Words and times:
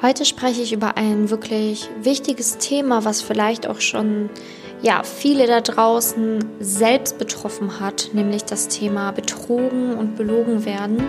Heute 0.00 0.24
spreche 0.24 0.62
ich 0.62 0.72
über 0.72 0.96
ein 0.96 1.28
wirklich 1.28 1.88
wichtiges 2.00 2.58
Thema, 2.58 3.04
was 3.04 3.20
vielleicht 3.20 3.66
auch 3.66 3.80
schon 3.80 4.30
ja, 4.80 5.02
viele 5.02 5.48
da 5.48 5.60
draußen 5.60 6.44
selbst 6.60 7.18
betroffen 7.18 7.80
hat, 7.80 8.10
nämlich 8.12 8.44
das 8.44 8.68
Thema 8.68 9.10
betrogen 9.10 9.96
und 9.96 10.14
belogen 10.14 10.64
werden. 10.64 11.02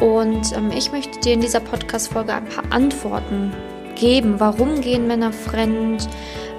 Und 0.00 0.54
ähm, 0.54 0.70
ich 0.76 0.92
möchte 0.92 1.18
dir 1.20 1.32
in 1.32 1.40
dieser 1.40 1.60
Podcast-Folge 1.60 2.34
ein 2.34 2.44
paar 2.44 2.70
Antworten 2.70 3.50
geben. 3.94 4.38
Warum 4.38 4.82
gehen 4.82 5.06
Männer 5.06 5.32
fremd? 5.32 6.06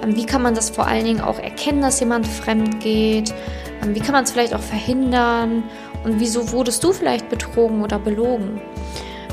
Ähm, 0.02 0.16
wie 0.16 0.26
kann 0.26 0.42
man 0.42 0.56
das 0.56 0.70
vor 0.70 0.88
allen 0.88 1.04
Dingen 1.04 1.20
auch 1.20 1.38
erkennen, 1.38 1.82
dass 1.82 2.00
jemand 2.00 2.26
fremd 2.26 2.80
geht? 2.80 3.32
Ähm, 3.84 3.94
wie 3.94 4.00
kann 4.00 4.12
man 4.12 4.24
es 4.24 4.32
vielleicht 4.32 4.54
auch 4.54 4.60
verhindern? 4.60 5.62
Und 6.02 6.18
wieso 6.18 6.50
wurdest 6.50 6.82
du 6.82 6.92
vielleicht 6.92 7.28
betrogen 7.28 7.84
oder 7.84 8.00
belogen? 8.00 8.60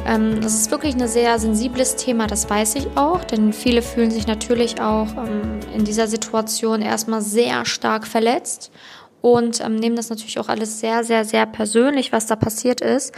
Ähm, 0.08 0.40
das 0.42 0.54
ist 0.54 0.72
wirklich 0.72 0.96
ein 0.96 1.08
sehr 1.08 1.38
sensibles 1.38 1.98
Thema, 1.98 2.28
das 2.28 2.50
weiß 2.50 2.76
ich 2.76 2.88
auch, 2.96 3.26
denn 3.26 3.52
viele 3.52 3.82
fühlen 3.82 4.10
sich 4.10 4.26
natürlich 4.26 4.80
auch 4.80 5.08
ähm, 5.18 5.60
in 5.76 5.84
dieser 5.84 6.08
Situation 6.08 6.82
erstmal 6.82 7.22
sehr 7.22 7.66
stark 7.66 8.08
verletzt 8.08 8.72
und 9.22 9.60
ähm, 9.60 9.76
nehmen 9.76 9.98
das 9.98 10.10
natürlich 10.10 10.40
auch 10.40 10.48
alles 10.48 10.80
sehr, 10.80 11.04
sehr, 11.04 11.26
sehr 11.26 11.46
persönlich, 11.46 12.14
was 12.14 12.26
da 12.26 12.38
passiert 12.38 12.80
ist 12.80 13.14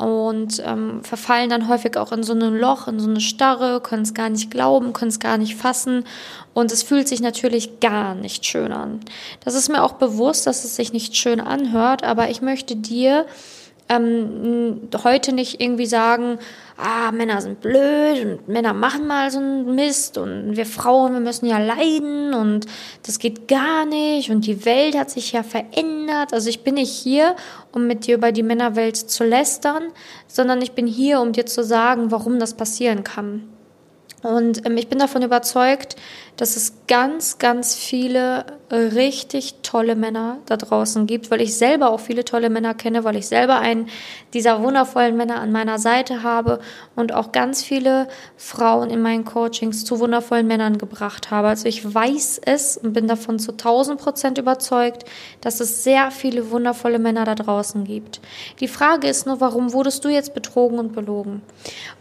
und 0.00 0.62
ähm, 0.64 1.04
verfallen 1.04 1.50
dann 1.50 1.68
häufig 1.68 1.98
auch 1.98 2.12
in 2.12 2.22
so 2.22 2.32
ein 2.32 2.40
Loch, 2.40 2.88
in 2.88 2.98
so 2.98 3.10
eine 3.10 3.20
Starre, 3.20 3.82
können 3.82 4.02
es 4.02 4.14
gar 4.14 4.30
nicht 4.30 4.50
glauben, 4.50 4.94
können 4.94 5.10
es 5.10 5.20
gar 5.20 5.36
nicht 5.36 5.54
fassen 5.54 6.04
und 6.54 6.72
es 6.72 6.82
fühlt 6.82 7.08
sich 7.08 7.20
natürlich 7.20 7.80
gar 7.80 8.14
nicht 8.14 8.46
schön 8.46 8.72
an. 8.72 9.00
Das 9.44 9.54
ist 9.54 9.68
mir 9.68 9.82
auch 9.82 9.92
bewusst, 9.92 10.46
dass 10.46 10.64
es 10.64 10.76
sich 10.76 10.94
nicht 10.94 11.14
schön 11.14 11.42
anhört, 11.42 12.04
aber 12.04 12.30
ich 12.30 12.40
möchte 12.40 12.74
dir 12.74 13.26
ähm, 13.96 14.88
heute 15.04 15.32
nicht 15.32 15.60
irgendwie 15.60 15.86
sagen, 15.86 16.38
ah, 16.76 17.12
Männer 17.12 17.40
sind 17.40 17.60
blöd 17.60 18.24
und 18.24 18.48
Männer 18.48 18.72
machen 18.72 19.06
mal 19.06 19.30
so 19.30 19.38
einen 19.38 19.74
Mist 19.74 20.18
und 20.18 20.56
wir 20.56 20.66
Frauen, 20.66 21.12
wir 21.12 21.20
müssen 21.20 21.46
ja 21.46 21.58
leiden 21.58 22.34
und 22.34 22.66
das 23.06 23.18
geht 23.18 23.48
gar 23.48 23.84
nicht 23.86 24.30
und 24.30 24.46
die 24.46 24.64
Welt 24.64 24.96
hat 24.96 25.10
sich 25.10 25.32
ja 25.32 25.42
verändert. 25.42 26.32
Also 26.32 26.48
ich 26.48 26.64
bin 26.64 26.74
nicht 26.74 26.92
hier, 26.92 27.36
um 27.72 27.86
mit 27.86 28.06
dir 28.06 28.16
über 28.16 28.32
die 28.32 28.42
Männerwelt 28.42 28.96
zu 28.96 29.24
lästern, 29.24 29.84
sondern 30.26 30.62
ich 30.62 30.72
bin 30.72 30.86
hier, 30.86 31.20
um 31.20 31.32
dir 31.32 31.46
zu 31.46 31.62
sagen, 31.62 32.10
warum 32.10 32.38
das 32.38 32.54
passieren 32.54 33.04
kann. 33.04 33.51
Und 34.22 34.64
ähm, 34.66 34.76
ich 34.76 34.88
bin 34.88 34.98
davon 34.98 35.22
überzeugt, 35.22 35.96
dass 36.36 36.56
es 36.56 36.86
ganz, 36.86 37.38
ganz 37.38 37.74
viele 37.74 38.46
richtig 38.70 39.56
tolle 39.62 39.96
Männer 39.96 40.38
da 40.46 40.56
draußen 40.56 41.06
gibt, 41.06 41.30
weil 41.30 41.42
ich 41.42 41.56
selber 41.56 41.90
auch 41.90 42.00
viele 42.00 42.24
tolle 42.24 42.48
Männer 42.48 42.72
kenne, 42.72 43.04
weil 43.04 43.16
ich 43.16 43.26
selber 43.26 43.58
einen 43.58 43.88
dieser 44.32 44.62
wundervollen 44.62 45.14
Männer 45.14 45.40
an 45.40 45.52
meiner 45.52 45.78
Seite 45.78 46.22
habe 46.22 46.60
und 46.96 47.12
auch 47.12 47.32
ganz 47.32 47.62
viele 47.62 48.08
Frauen 48.38 48.88
in 48.88 49.02
meinen 49.02 49.26
Coachings 49.26 49.84
zu 49.84 50.00
wundervollen 50.00 50.46
Männern 50.46 50.78
gebracht 50.78 51.30
habe. 51.30 51.48
Also 51.48 51.68
ich 51.68 51.94
weiß 51.94 52.40
es 52.46 52.78
und 52.78 52.94
bin 52.94 53.08
davon 53.08 53.38
zu 53.38 53.52
1000 53.52 54.00
Prozent 54.00 54.38
überzeugt, 54.38 55.04
dass 55.42 55.60
es 55.60 55.84
sehr 55.84 56.10
viele 56.10 56.50
wundervolle 56.50 56.98
Männer 56.98 57.24
da 57.24 57.34
draußen 57.34 57.84
gibt. 57.84 58.22
Die 58.60 58.68
Frage 58.68 59.06
ist 59.06 59.26
nur, 59.26 59.40
warum 59.40 59.74
wurdest 59.74 60.02
du 60.04 60.08
jetzt 60.08 60.32
betrogen 60.32 60.78
und 60.78 60.94
belogen? 60.94 61.42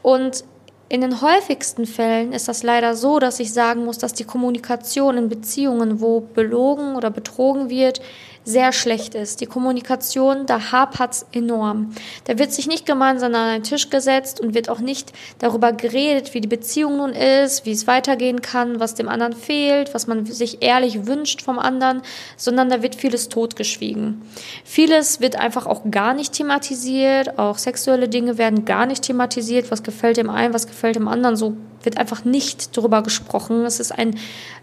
Und 0.02 0.46
in 0.92 1.00
den 1.00 1.22
häufigsten 1.22 1.86
Fällen 1.86 2.34
ist 2.34 2.50
das 2.50 2.64
leider 2.64 2.97
so, 2.97 3.20
dass 3.20 3.39
ich 3.39 3.53
sagen 3.53 3.86
muss, 3.86 3.97
dass 3.97 4.11
die 4.11 4.25
Kommunikation 4.25 5.16
in 5.16 5.30
Beziehungen, 5.30 6.02
wo 6.02 6.20
belogen 6.20 6.97
oder 6.97 7.09
betrogen 7.09 7.70
wird, 7.70 8.02
sehr 8.44 8.72
schlecht 8.72 9.14
ist. 9.14 9.42
Die 9.42 9.45
Kommunikation, 9.45 10.45
da 10.45 10.72
hapert's 10.72 11.25
enorm. 11.31 11.94
Da 12.25 12.39
wird 12.39 12.52
sich 12.52 12.67
nicht 12.67 12.86
gemeinsam 12.86 13.36
an 13.36 13.47
einen 13.47 13.64
Tisch 13.64 13.89
gesetzt 13.89 14.39
und 14.39 14.53
wird 14.56 14.70
auch 14.70 14.80
nicht 14.80 15.14
darüber 15.39 15.73
geredet, 15.73 16.34
wie 16.34 16.42
die 16.42 16.47
Beziehung 16.47 16.97
nun 16.97 17.12
ist, 17.12 17.66
wie 17.66 17.72
es 17.72 17.86
weitergehen 17.86 18.42
kann, 18.42 18.80
was 18.80 18.95
dem 18.95 19.09
anderen 19.09 19.34
fehlt, 19.34 19.94
was 19.94 20.08
man 20.08 20.25
sich 20.25 20.64
ehrlich 20.64 21.06
wünscht 21.06 21.42
vom 21.42 21.59
anderen, 21.59 22.02
sondern 22.36 22.69
da 22.69 22.81
wird 22.81 22.95
vieles 22.95 23.30
totgeschwiegen. 23.30 24.22
Vieles 24.66 25.22
wird 25.22 25.35
einfach 25.35 25.68
auch 25.68 25.84
gar 25.91 26.13
nicht 26.13 26.34
thematisiert, 26.34 27.38
auch 27.38 27.57
sexuelle 27.57 28.09
Dinge 28.09 28.38
werden 28.38 28.66
gar 28.66 28.85
nicht 28.85 29.03
thematisiert, 29.03 29.69
was 29.69 29.84
gefällt 29.84 30.18
dem 30.18 30.30
einen, 30.30 30.53
was 30.53 30.68
gefällt 30.68 30.96
dem 30.96 31.07
anderen, 31.07 31.35
so 31.35 31.56
wird 31.84 31.97
einfach 31.97 32.25
nicht 32.25 32.75
darüber 32.78 33.03
gesprochen. 33.03 33.66
Es 33.66 33.80
ist 33.80 33.91
ein, 33.91 34.18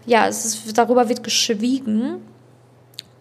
ja, 0.05 0.27
es 0.27 0.45
ist, 0.45 0.77
darüber 0.77 1.09
wird 1.09 1.23
geschwiegen. 1.23 2.21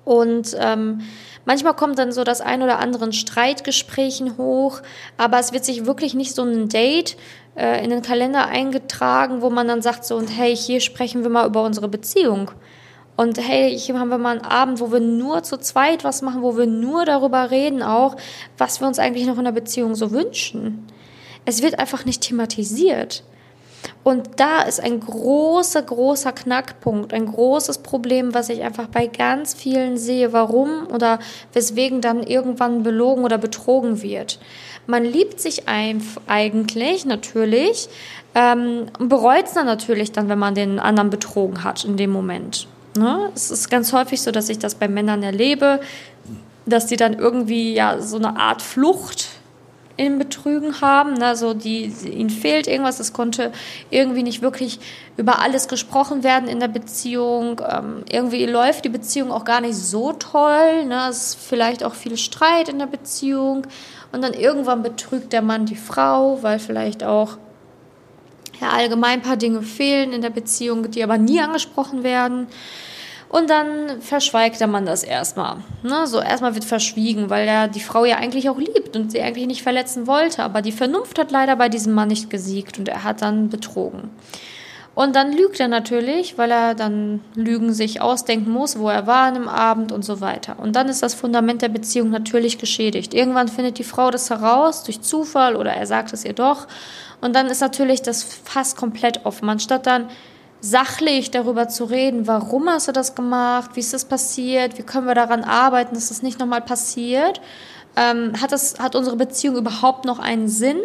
Und 0.08 0.56
ähm, 0.58 1.02
manchmal 1.44 1.74
kommt 1.74 1.98
dann 1.98 2.12
so 2.12 2.24
das 2.24 2.40
ein 2.40 2.62
oder 2.62 2.78
andere 2.78 3.04
in 3.04 3.12
Streitgesprächen 3.12 4.38
hoch, 4.38 4.80
aber 5.18 5.38
es 5.38 5.52
wird 5.52 5.66
sich 5.66 5.84
wirklich 5.84 6.14
nicht 6.14 6.34
so 6.34 6.44
ein 6.44 6.70
Date 6.70 7.18
äh, 7.56 7.84
in 7.84 7.90
den 7.90 8.00
Kalender 8.00 8.46
eingetragen, 8.46 9.42
wo 9.42 9.50
man 9.50 9.68
dann 9.68 9.82
sagt 9.82 10.06
so 10.06 10.16
und 10.16 10.28
hey, 10.28 10.56
hier 10.56 10.80
sprechen 10.80 11.24
wir 11.24 11.28
mal 11.28 11.46
über 11.46 11.62
unsere 11.62 11.88
Beziehung. 11.88 12.52
Und 13.16 13.36
hey, 13.36 13.78
hier 13.78 13.98
haben 13.98 14.08
wir 14.08 14.16
mal 14.16 14.38
einen 14.38 14.46
Abend, 14.46 14.80
wo 14.80 14.90
wir 14.90 15.00
nur 15.00 15.42
zu 15.42 15.58
zweit 15.58 16.04
was 16.04 16.22
machen, 16.22 16.40
wo 16.40 16.56
wir 16.56 16.64
nur 16.64 17.04
darüber 17.04 17.50
reden 17.50 17.82
auch, 17.82 18.16
was 18.56 18.80
wir 18.80 18.88
uns 18.88 18.98
eigentlich 18.98 19.26
noch 19.26 19.36
in 19.36 19.44
der 19.44 19.52
Beziehung 19.52 19.94
so 19.94 20.10
wünschen. 20.10 20.86
Es 21.44 21.60
wird 21.60 21.78
einfach 21.78 22.06
nicht 22.06 22.22
thematisiert. 22.22 23.24
Und 24.04 24.40
da 24.40 24.62
ist 24.62 24.80
ein 24.80 25.00
großer, 25.00 25.82
großer 25.82 26.32
Knackpunkt, 26.32 27.12
ein 27.12 27.26
großes 27.26 27.78
Problem, 27.78 28.32
was 28.32 28.48
ich 28.48 28.62
einfach 28.62 28.86
bei 28.86 29.06
ganz 29.06 29.54
vielen 29.54 29.98
sehe, 29.98 30.32
warum 30.32 30.86
oder 30.92 31.18
weswegen 31.52 32.00
dann 32.00 32.22
irgendwann 32.22 32.82
belogen 32.82 33.24
oder 33.24 33.38
betrogen 33.38 34.02
wird. 34.02 34.38
Man 34.86 35.04
liebt 35.04 35.40
sich 35.40 35.68
eigentlich 35.68 37.04
natürlich 37.04 37.88
ähm, 38.34 38.86
und 38.98 39.08
bereut 39.10 39.46
es 39.46 39.52
dann 39.52 39.66
natürlich 39.66 40.12
dann, 40.12 40.28
wenn 40.30 40.38
man 40.38 40.54
den 40.54 40.78
anderen 40.78 41.10
betrogen 41.10 41.62
hat 41.62 41.84
in 41.84 41.98
dem 41.98 42.10
Moment. 42.10 42.66
Ne? 42.96 43.30
Es 43.34 43.50
ist 43.50 43.68
ganz 43.68 43.92
häufig 43.92 44.22
so, 44.22 44.30
dass 44.30 44.48
ich 44.48 44.58
das 44.58 44.74
bei 44.74 44.88
Männern 44.88 45.22
erlebe, 45.22 45.80
dass 46.64 46.86
die 46.86 46.96
dann 46.96 47.14
irgendwie 47.14 47.74
ja 47.74 48.00
so 48.00 48.16
eine 48.16 48.38
Art 48.38 48.62
Flucht 48.62 49.28
im 49.98 50.18
Betrügen 50.18 50.80
haben. 50.80 51.22
Also 51.22 51.52
die, 51.52 51.84
ihnen 51.84 52.30
fehlt 52.30 52.66
irgendwas, 52.66 53.00
es 53.00 53.12
konnte 53.12 53.52
irgendwie 53.90 54.22
nicht 54.22 54.40
wirklich 54.40 54.78
über 55.16 55.40
alles 55.40 55.68
gesprochen 55.68 56.22
werden 56.22 56.48
in 56.48 56.60
der 56.60 56.68
Beziehung. 56.68 57.60
Ähm, 57.68 58.04
irgendwie 58.10 58.46
läuft 58.46 58.84
die 58.84 58.90
Beziehung 58.90 59.30
auch 59.30 59.44
gar 59.44 59.60
nicht 59.60 59.74
so 59.74 60.12
toll. 60.12 60.86
Ne? 60.86 61.08
Es 61.10 61.34
ist 61.34 61.34
vielleicht 61.40 61.84
auch 61.84 61.94
viel 61.94 62.16
Streit 62.16 62.68
in 62.68 62.78
der 62.78 62.86
Beziehung. 62.86 63.66
Und 64.12 64.22
dann 64.22 64.32
irgendwann 64.32 64.82
betrügt 64.82 65.32
der 65.32 65.42
Mann 65.42 65.66
die 65.66 65.76
Frau, 65.76 66.38
weil 66.42 66.60
vielleicht 66.60 67.04
auch 67.04 67.36
ja, 68.60 68.70
allgemein 68.70 69.18
ein 69.18 69.22
paar 69.22 69.36
Dinge 69.36 69.62
fehlen 69.62 70.12
in 70.12 70.22
der 70.22 70.30
Beziehung, 70.30 70.90
die 70.90 71.02
aber 71.02 71.18
nie 71.18 71.40
angesprochen 71.40 72.04
werden. 72.04 72.46
Und 73.28 73.50
dann 73.50 74.00
verschweigt 74.00 74.58
der 74.58 74.68
Mann 74.68 74.86
das 74.86 75.02
erstmal. 75.02 75.56
Ne? 75.82 76.06
So 76.06 76.20
erstmal 76.20 76.54
wird 76.54 76.64
verschwiegen, 76.64 77.28
weil 77.28 77.46
er 77.46 77.68
die 77.68 77.80
Frau 77.80 78.04
ja 78.06 78.16
eigentlich 78.16 78.48
auch 78.48 78.58
liebt 78.58 78.96
und 78.96 79.12
sie 79.12 79.20
eigentlich 79.20 79.46
nicht 79.46 79.62
verletzen 79.62 80.06
wollte. 80.06 80.42
Aber 80.42 80.62
die 80.62 80.72
Vernunft 80.72 81.18
hat 81.18 81.30
leider 81.30 81.56
bei 81.56 81.68
diesem 81.68 81.92
Mann 81.92 82.08
nicht 82.08 82.30
gesiegt 82.30 82.78
und 82.78 82.88
er 82.88 83.04
hat 83.04 83.20
dann 83.20 83.50
betrogen. 83.50 84.10
Und 84.94 85.14
dann 85.14 85.32
lügt 85.32 85.60
er 85.60 85.68
natürlich, 85.68 86.38
weil 86.38 86.50
er 86.50 86.74
dann 86.74 87.20
Lügen 87.36 87.72
sich 87.72 88.00
ausdenken 88.00 88.50
muss, 88.50 88.80
wo 88.80 88.88
er 88.88 89.06
war 89.06 89.26
an 89.26 89.34
dem 89.34 89.48
Abend 89.48 89.92
und 89.92 90.04
so 90.04 90.20
weiter. 90.20 90.56
Und 90.58 90.74
dann 90.74 90.88
ist 90.88 91.04
das 91.04 91.14
Fundament 91.14 91.62
der 91.62 91.68
Beziehung 91.68 92.10
natürlich 92.10 92.58
geschädigt. 92.58 93.14
Irgendwann 93.14 93.46
findet 93.46 93.78
die 93.78 93.84
Frau 93.84 94.10
das 94.10 94.28
heraus 94.28 94.82
durch 94.82 95.00
Zufall 95.00 95.54
oder 95.54 95.72
er 95.72 95.86
sagt 95.86 96.12
es 96.12 96.24
ihr 96.24 96.32
doch. 96.32 96.66
Und 97.20 97.36
dann 97.36 97.46
ist 97.46 97.60
natürlich 97.60 98.02
das 98.02 98.24
fast 98.24 98.76
komplett 98.76 99.24
offen. 99.24 99.48
Anstatt 99.48 99.86
dann 99.86 100.08
sachlich 100.60 101.30
darüber 101.30 101.68
zu 101.68 101.84
reden, 101.84 102.26
warum 102.26 102.68
hast 102.68 102.88
du 102.88 102.92
das 102.92 103.14
gemacht, 103.14 103.70
wie 103.74 103.80
ist 103.80 103.94
das 103.94 104.04
passiert, 104.04 104.78
wie 104.78 104.82
können 104.82 105.06
wir 105.06 105.14
daran 105.14 105.44
arbeiten, 105.44 105.94
dass 105.94 106.08
das 106.08 106.22
nicht 106.22 106.38
nochmal 106.38 106.62
passiert. 106.62 107.40
Ähm, 107.96 108.32
hat, 108.40 108.52
das, 108.52 108.78
hat 108.78 108.96
unsere 108.96 109.16
Beziehung 109.16 109.56
überhaupt 109.56 110.04
noch 110.04 110.18
einen 110.18 110.48
Sinn? 110.48 110.78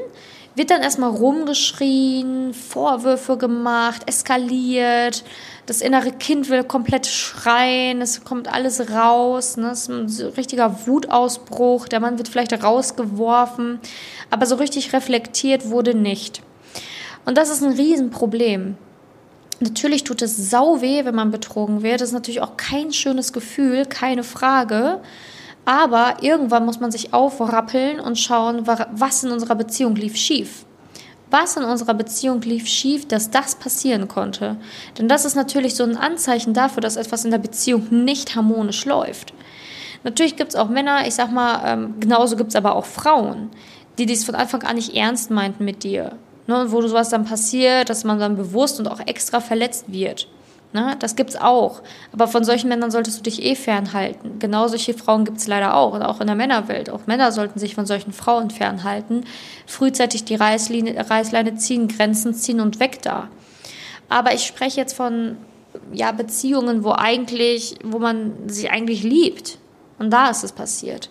Wird 0.56 0.70
dann 0.70 0.84
erstmal 0.84 1.10
rumgeschrien, 1.10 2.54
Vorwürfe 2.54 3.38
gemacht, 3.38 4.04
eskaliert, 4.06 5.24
das 5.66 5.82
innere 5.82 6.12
Kind 6.12 6.50
will 6.50 6.64
komplett 6.64 7.08
schreien, 7.08 8.02
es 8.02 8.24
kommt 8.24 8.54
alles 8.54 8.92
raus, 8.92 9.58
ne? 9.58 9.72
es 9.72 9.88
ist 9.88 10.22
ein 10.22 10.34
richtiger 10.34 10.86
Wutausbruch, 10.86 11.88
der 11.88 12.00
Mann 12.00 12.20
wird 12.20 12.28
vielleicht 12.28 12.64
rausgeworfen, 12.64 13.80
aber 14.30 14.46
so 14.46 14.56
richtig 14.56 14.94
reflektiert 14.94 15.72
wurde 15.72 15.96
nicht. 15.96 16.44
Und 17.26 17.38
das 17.38 17.50
ist 17.50 17.64
ein 17.64 17.74
Riesenproblem. 17.74 18.78
Natürlich 19.60 20.04
tut 20.04 20.22
es 20.22 20.50
sau 20.50 20.82
weh, 20.82 21.06
wenn 21.06 21.16
man 21.16 21.32
betrogen 21.32 21.84
wird. 21.84 22.02
Das 22.02 22.10
ist 22.10 22.14
natürlich 22.14 22.42
auch 22.42 22.58
kein 22.58 22.92
schönes 22.92 23.34
Gefühl, 23.34 23.86
keine 23.86 24.24
Frage. 24.24 25.00
Aber 25.66 26.18
irgendwann 26.22 26.66
muss 26.66 26.80
man 26.80 26.92
sich 26.92 27.14
aufrappeln 27.14 28.00
und 28.00 28.20
schauen, 28.20 28.68
was 28.68 29.24
in 29.24 29.32
unserer 29.32 29.56
Beziehung 29.56 29.96
lief 29.96 30.18
schief. 30.18 30.66
Was 31.30 31.56
in 31.56 31.64
unserer 31.64 31.94
Beziehung 31.94 32.42
lief 32.42 32.68
schief, 32.68 33.08
dass 33.08 33.32
das 33.32 33.56
passieren 33.56 34.08
konnte. 34.08 34.58
Denn 34.98 35.08
das 35.08 35.26
ist 35.26 35.36
natürlich 35.36 35.76
so 35.76 35.84
ein 35.84 35.98
Anzeichen 35.98 36.54
dafür, 36.54 36.82
dass 36.82 36.96
etwas 36.96 37.26
in 37.26 37.32
der 37.32 37.38
Beziehung 37.38 37.88
nicht 38.04 38.36
harmonisch 38.36 38.86
läuft. 38.86 39.34
Natürlich 40.04 40.36
gibt 40.36 40.50
es 40.50 40.60
auch 40.60 40.68
Männer, 40.68 41.08
ich 41.08 41.16
sag 41.16 41.32
mal, 41.32 41.62
ähm, 41.66 41.96
genauso 42.00 42.36
gibt 42.36 42.50
es 42.50 42.56
aber 42.58 42.76
auch 42.76 42.86
Frauen, 42.86 43.50
die 43.98 44.06
dies 44.06 44.26
von 44.26 44.36
Anfang 44.36 44.64
an 44.64 44.76
nicht 44.76 44.96
ernst 44.96 45.32
meinten 45.32 45.64
mit 45.64 45.84
dir 45.84 46.18
ne, 46.48 46.66
wo 46.70 46.82
sowas 46.82 47.10
dann 47.10 47.26
passiert, 47.26 47.90
dass 47.90 48.04
man 48.04 48.20
dann 48.20 48.36
bewusst 48.36 48.80
und 48.80 48.88
auch 48.88 49.00
extra 49.06 49.40
verletzt 49.40 49.86
wird. 49.88 50.28
Ne? 50.74 50.96
Das 51.00 51.16
gibt's 51.16 51.36
auch. 51.36 51.82
Aber 52.12 52.28
von 52.28 52.44
solchen 52.44 52.68
Männern 52.68 52.90
solltest 52.90 53.20
du 53.20 53.24
dich 53.24 53.44
eh 53.44 53.56
fernhalten. 53.56 54.40
Genau 54.40 54.68
solche 54.68 54.96
Frauen 54.96 55.24
gibt's 55.24 55.48
leider 55.48 55.76
auch. 55.76 55.94
Und 55.94 56.02
auch 56.02 56.20
in 56.20 56.28
der 56.28 56.36
Männerwelt. 56.36 56.90
Auch 56.90 57.06
Männer 57.06 57.32
sollten 57.32 57.60
sich 57.60 57.76
von 57.76 57.86
solchen 57.86 58.12
Frauen 58.12 58.50
fernhalten. 58.50 59.24
Frühzeitig 59.68 60.26
die 60.26 60.36
Reißleine, 60.36 61.10
Reißleine 61.10 61.56
ziehen, 61.56 61.88
Grenzen 61.88 62.34
ziehen 62.34 62.60
und 62.60 62.80
weg 62.80 63.02
da. 63.04 63.30
Aber 64.10 64.34
ich 64.34 64.46
spreche 64.46 64.82
jetzt 64.82 64.94
von 64.94 65.38
ja, 65.92 66.12
Beziehungen, 66.12 66.84
wo 66.84 66.92
eigentlich, 66.92 67.76
wo 67.84 68.00
man 68.00 68.50
sich 68.50 68.72
eigentlich 68.72 69.04
liebt. 69.04 69.60
Und 70.00 70.12
da 70.12 70.30
ist 70.30 70.44
es 70.44 70.52
passiert. 70.52 71.10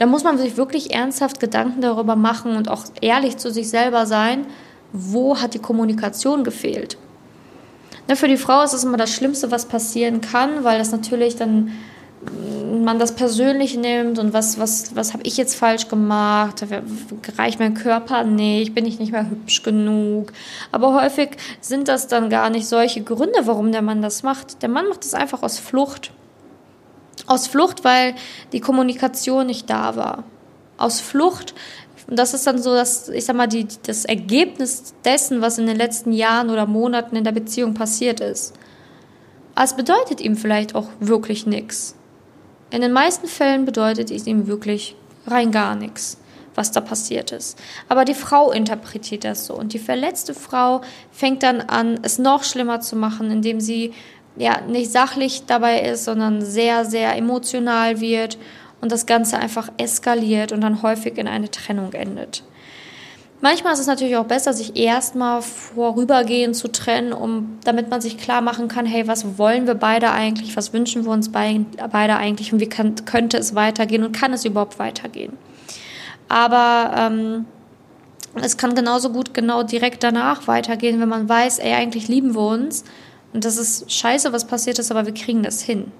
Da 0.00 0.06
muss 0.06 0.24
man 0.24 0.38
sich 0.38 0.56
wirklich 0.56 0.94
ernsthaft 0.94 1.40
Gedanken 1.40 1.82
darüber 1.82 2.16
machen 2.16 2.56
und 2.56 2.70
auch 2.70 2.84
ehrlich 3.02 3.36
zu 3.36 3.52
sich 3.52 3.68
selber 3.68 4.06
sein, 4.06 4.46
wo 4.94 5.38
hat 5.38 5.52
die 5.52 5.58
Kommunikation 5.58 6.42
gefehlt. 6.42 6.96
Ne, 8.08 8.16
für 8.16 8.26
die 8.26 8.38
Frau 8.38 8.62
ist 8.62 8.72
es 8.72 8.82
immer 8.82 8.96
das 8.96 9.12
Schlimmste, 9.12 9.50
was 9.50 9.66
passieren 9.66 10.22
kann, 10.22 10.64
weil 10.64 10.78
das 10.78 10.90
natürlich 10.90 11.36
dann 11.36 11.72
mm, 12.24 12.82
man 12.82 12.98
das 12.98 13.14
persönlich 13.14 13.76
nimmt 13.76 14.18
und 14.18 14.32
was, 14.32 14.58
was, 14.58 14.96
was 14.96 15.12
habe 15.12 15.24
ich 15.24 15.36
jetzt 15.36 15.54
falsch 15.54 15.88
gemacht? 15.88 16.64
Reicht 17.36 17.58
mein 17.58 17.74
Körper 17.74 18.24
nicht? 18.24 18.74
Bin 18.74 18.86
ich 18.86 18.98
nicht 18.98 19.12
mehr 19.12 19.28
hübsch 19.28 19.62
genug? 19.62 20.32
Aber 20.72 20.94
häufig 20.94 21.36
sind 21.60 21.88
das 21.88 22.08
dann 22.08 22.30
gar 22.30 22.48
nicht 22.48 22.66
solche 22.66 23.02
Gründe, 23.02 23.40
warum 23.42 23.70
der 23.70 23.82
Mann 23.82 24.00
das 24.00 24.22
macht. 24.22 24.62
Der 24.62 24.70
Mann 24.70 24.88
macht 24.88 25.04
es 25.04 25.12
einfach 25.12 25.42
aus 25.42 25.58
Flucht. 25.58 26.10
Aus 27.30 27.46
Flucht, 27.46 27.84
weil 27.84 28.16
die 28.52 28.58
Kommunikation 28.58 29.46
nicht 29.46 29.70
da 29.70 29.94
war. 29.94 30.24
Aus 30.78 31.00
Flucht, 31.00 31.54
und 32.08 32.18
das 32.18 32.34
ist 32.34 32.44
dann 32.44 32.60
so, 32.60 32.74
dass, 32.74 33.08
ich 33.08 33.24
sag 33.24 33.36
mal, 33.36 33.46
die, 33.46 33.68
das 33.84 34.04
Ergebnis 34.04 34.94
dessen, 35.04 35.40
was 35.40 35.56
in 35.56 35.68
den 35.68 35.76
letzten 35.76 36.12
Jahren 36.12 36.50
oder 36.50 36.66
Monaten 36.66 37.14
in 37.14 37.22
der 37.22 37.30
Beziehung 37.30 37.72
passiert 37.74 38.18
ist. 38.18 38.54
Es 39.54 39.76
bedeutet 39.76 40.20
ihm 40.20 40.36
vielleicht 40.36 40.74
auch 40.74 40.88
wirklich 40.98 41.46
nichts. 41.46 41.94
In 42.70 42.80
den 42.80 42.92
meisten 42.92 43.28
Fällen 43.28 43.64
bedeutet 43.64 44.10
es 44.10 44.26
ihm 44.26 44.48
wirklich 44.48 44.96
rein 45.28 45.52
gar 45.52 45.76
nichts, 45.76 46.18
was 46.56 46.72
da 46.72 46.80
passiert 46.80 47.30
ist. 47.30 47.56
Aber 47.88 48.04
die 48.04 48.14
Frau 48.14 48.50
interpretiert 48.50 49.22
das 49.22 49.46
so. 49.46 49.54
Und 49.54 49.72
die 49.72 49.78
verletzte 49.78 50.34
Frau 50.34 50.80
fängt 51.12 51.44
dann 51.44 51.60
an, 51.60 52.00
es 52.02 52.18
noch 52.18 52.42
schlimmer 52.42 52.80
zu 52.80 52.96
machen, 52.96 53.30
indem 53.30 53.60
sie 53.60 53.92
ja 54.36 54.60
nicht 54.62 54.90
sachlich 54.90 55.44
dabei 55.46 55.80
ist, 55.80 56.04
sondern 56.04 56.42
sehr, 56.42 56.84
sehr 56.84 57.16
emotional 57.16 58.00
wird 58.00 58.38
und 58.80 58.92
das 58.92 59.06
Ganze 59.06 59.38
einfach 59.38 59.70
eskaliert 59.76 60.52
und 60.52 60.60
dann 60.60 60.82
häufig 60.82 61.18
in 61.18 61.28
eine 61.28 61.50
Trennung 61.50 61.92
endet. 61.92 62.42
Manchmal 63.42 63.72
ist 63.72 63.78
es 63.78 63.86
natürlich 63.86 64.16
auch 64.16 64.26
besser, 64.26 64.52
sich 64.52 64.76
erstmal 64.76 65.40
vorübergehend 65.40 66.54
zu 66.54 66.68
trennen, 66.68 67.14
um, 67.14 67.58
damit 67.64 67.88
man 67.88 68.02
sich 68.02 68.18
klar 68.18 68.42
machen 68.42 68.68
kann, 68.68 68.84
hey, 68.84 69.06
was 69.08 69.38
wollen 69.38 69.66
wir 69.66 69.74
beide 69.74 70.10
eigentlich, 70.10 70.58
was 70.58 70.74
wünschen 70.74 71.06
wir 71.06 71.10
uns 71.10 71.30
beide 71.30 72.16
eigentlich 72.16 72.52
und 72.52 72.60
wie 72.60 72.68
kann, 72.68 72.94
könnte 73.06 73.38
es 73.38 73.54
weitergehen 73.54 74.04
und 74.04 74.12
kann 74.12 74.34
es 74.34 74.44
überhaupt 74.44 74.78
weitergehen. 74.78 75.38
Aber 76.28 76.92
ähm, 76.98 77.46
es 78.34 78.58
kann 78.58 78.74
genauso 78.74 79.10
gut 79.10 79.32
genau 79.32 79.62
direkt 79.62 80.04
danach 80.04 80.46
weitergehen, 80.46 81.00
wenn 81.00 81.08
man 81.08 81.26
weiß, 81.26 81.60
ey, 81.60 81.72
eigentlich 81.72 82.08
lieben 82.08 82.34
wir 82.34 82.46
uns 82.46 82.84
und 83.32 83.44
das 83.44 83.56
ist 83.56 83.90
scheiße, 83.90 84.32
was 84.32 84.46
passiert 84.46 84.78
ist, 84.78 84.90
aber 84.90 85.06
wir 85.06 85.14
kriegen 85.14 85.42
das 85.42 85.62
hin. 85.62 85.92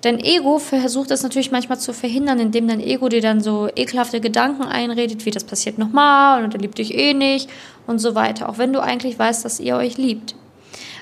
Dein 0.00 0.20
Ego 0.20 0.60
versucht 0.60 1.10
das 1.10 1.24
natürlich 1.24 1.50
manchmal 1.50 1.80
zu 1.80 1.92
verhindern, 1.92 2.38
indem 2.38 2.68
dein 2.68 2.80
Ego 2.80 3.08
dir 3.08 3.20
dann 3.20 3.40
so 3.40 3.68
ekelhafte 3.74 4.20
Gedanken 4.20 4.62
einredet, 4.62 5.26
wie 5.26 5.32
das 5.32 5.42
passiert 5.42 5.78
nochmal 5.78 6.44
und 6.44 6.54
er 6.54 6.60
liebt 6.60 6.78
dich 6.78 6.94
eh 6.94 7.14
nicht 7.14 7.50
und 7.86 7.98
so 7.98 8.14
weiter, 8.14 8.48
auch 8.48 8.58
wenn 8.58 8.72
du 8.72 8.80
eigentlich 8.80 9.18
weißt, 9.18 9.44
dass 9.44 9.58
ihr 9.58 9.76
euch 9.76 9.96
liebt. 9.96 10.36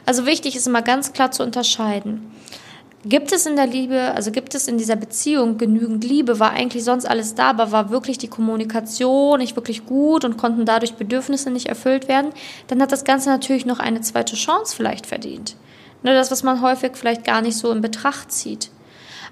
Also 0.06 0.24
wichtig 0.24 0.56
ist 0.56 0.66
immer 0.66 0.82
ganz 0.82 1.12
klar 1.12 1.30
zu 1.30 1.42
unterscheiden. 1.42 2.30
Gibt 3.04 3.30
es 3.30 3.46
in 3.46 3.54
der 3.54 3.66
Liebe, 3.66 4.12
also 4.14 4.32
gibt 4.32 4.54
es 4.54 4.66
in 4.66 4.78
dieser 4.78 4.96
Beziehung 4.96 5.58
genügend 5.58 6.02
Liebe? 6.02 6.40
War 6.40 6.50
eigentlich 6.50 6.82
sonst 6.82 7.04
alles 7.04 7.34
da, 7.34 7.50
aber 7.50 7.70
war 7.70 7.90
wirklich 7.90 8.18
die 8.18 8.26
Kommunikation 8.26 9.38
nicht 9.38 9.54
wirklich 9.54 9.86
gut 9.86 10.24
und 10.24 10.36
konnten 10.36 10.64
dadurch 10.64 10.94
Bedürfnisse 10.94 11.50
nicht 11.50 11.66
erfüllt 11.66 12.08
werden? 12.08 12.32
Dann 12.66 12.82
hat 12.82 12.90
das 12.90 13.04
Ganze 13.04 13.28
natürlich 13.28 13.64
noch 13.64 13.78
eine 13.78 14.00
zweite 14.00 14.34
Chance 14.34 14.74
vielleicht 14.74 15.06
verdient. 15.06 15.56
Nur 16.02 16.14
das, 16.14 16.30
was 16.30 16.42
man 16.42 16.62
häufig 16.62 16.92
vielleicht 16.94 17.24
gar 17.24 17.42
nicht 17.42 17.56
so 17.56 17.70
in 17.70 17.80
Betracht 17.80 18.32
zieht. 18.32 18.70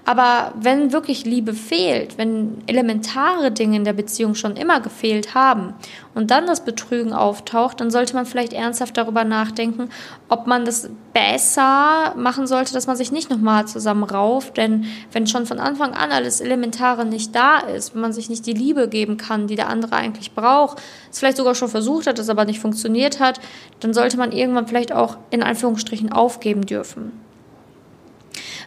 Aber 0.07 0.53
wenn 0.55 0.93
wirklich 0.93 1.25
Liebe 1.25 1.53
fehlt, 1.55 2.19
wenn 2.19 2.61
elementare 2.67 3.51
Dinge 3.51 3.77
in 3.77 3.85
der 3.85 3.93
Beziehung 3.93 4.35
schon 4.35 4.55
immer 4.55 4.79
gefehlt 4.79 5.33
haben 5.33 5.73
und 6.13 6.29
dann 6.29 6.45
das 6.45 6.63
Betrügen 6.63 7.11
auftaucht, 7.11 7.81
dann 7.81 7.89
sollte 7.89 8.13
man 8.13 8.27
vielleicht 8.27 8.53
ernsthaft 8.53 8.95
darüber 8.97 9.23
nachdenken, 9.23 9.89
ob 10.29 10.45
man 10.45 10.63
das 10.63 10.91
besser 11.11 12.13
machen 12.15 12.45
sollte, 12.45 12.71
dass 12.71 12.85
man 12.85 12.95
sich 12.95 13.11
nicht 13.11 13.31
nochmal 13.31 13.67
zusammenrauft. 13.67 14.57
Denn 14.57 14.85
wenn 15.11 15.25
schon 15.25 15.47
von 15.47 15.57
Anfang 15.57 15.95
an 15.95 16.11
alles 16.11 16.39
Elementare 16.39 17.03
nicht 17.03 17.33
da 17.33 17.57
ist, 17.57 17.95
wenn 17.95 18.01
man 18.01 18.13
sich 18.13 18.29
nicht 18.29 18.45
die 18.45 18.53
Liebe 18.53 18.87
geben 18.87 19.17
kann, 19.17 19.47
die 19.47 19.55
der 19.55 19.69
andere 19.69 19.95
eigentlich 19.95 20.35
braucht, 20.35 20.83
es 21.11 21.17
vielleicht 21.17 21.37
sogar 21.37 21.55
schon 21.55 21.69
versucht 21.69 22.05
hat, 22.05 22.19
es 22.19 22.29
aber 22.29 22.45
nicht 22.45 22.59
funktioniert 22.59 23.19
hat, 23.19 23.39
dann 23.79 23.95
sollte 23.95 24.17
man 24.17 24.31
irgendwann 24.31 24.67
vielleicht 24.67 24.93
auch 24.93 25.17
in 25.31 25.41
Anführungsstrichen 25.41 26.11
aufgeben 26.11 26.67
dürfen. 26.67 27.25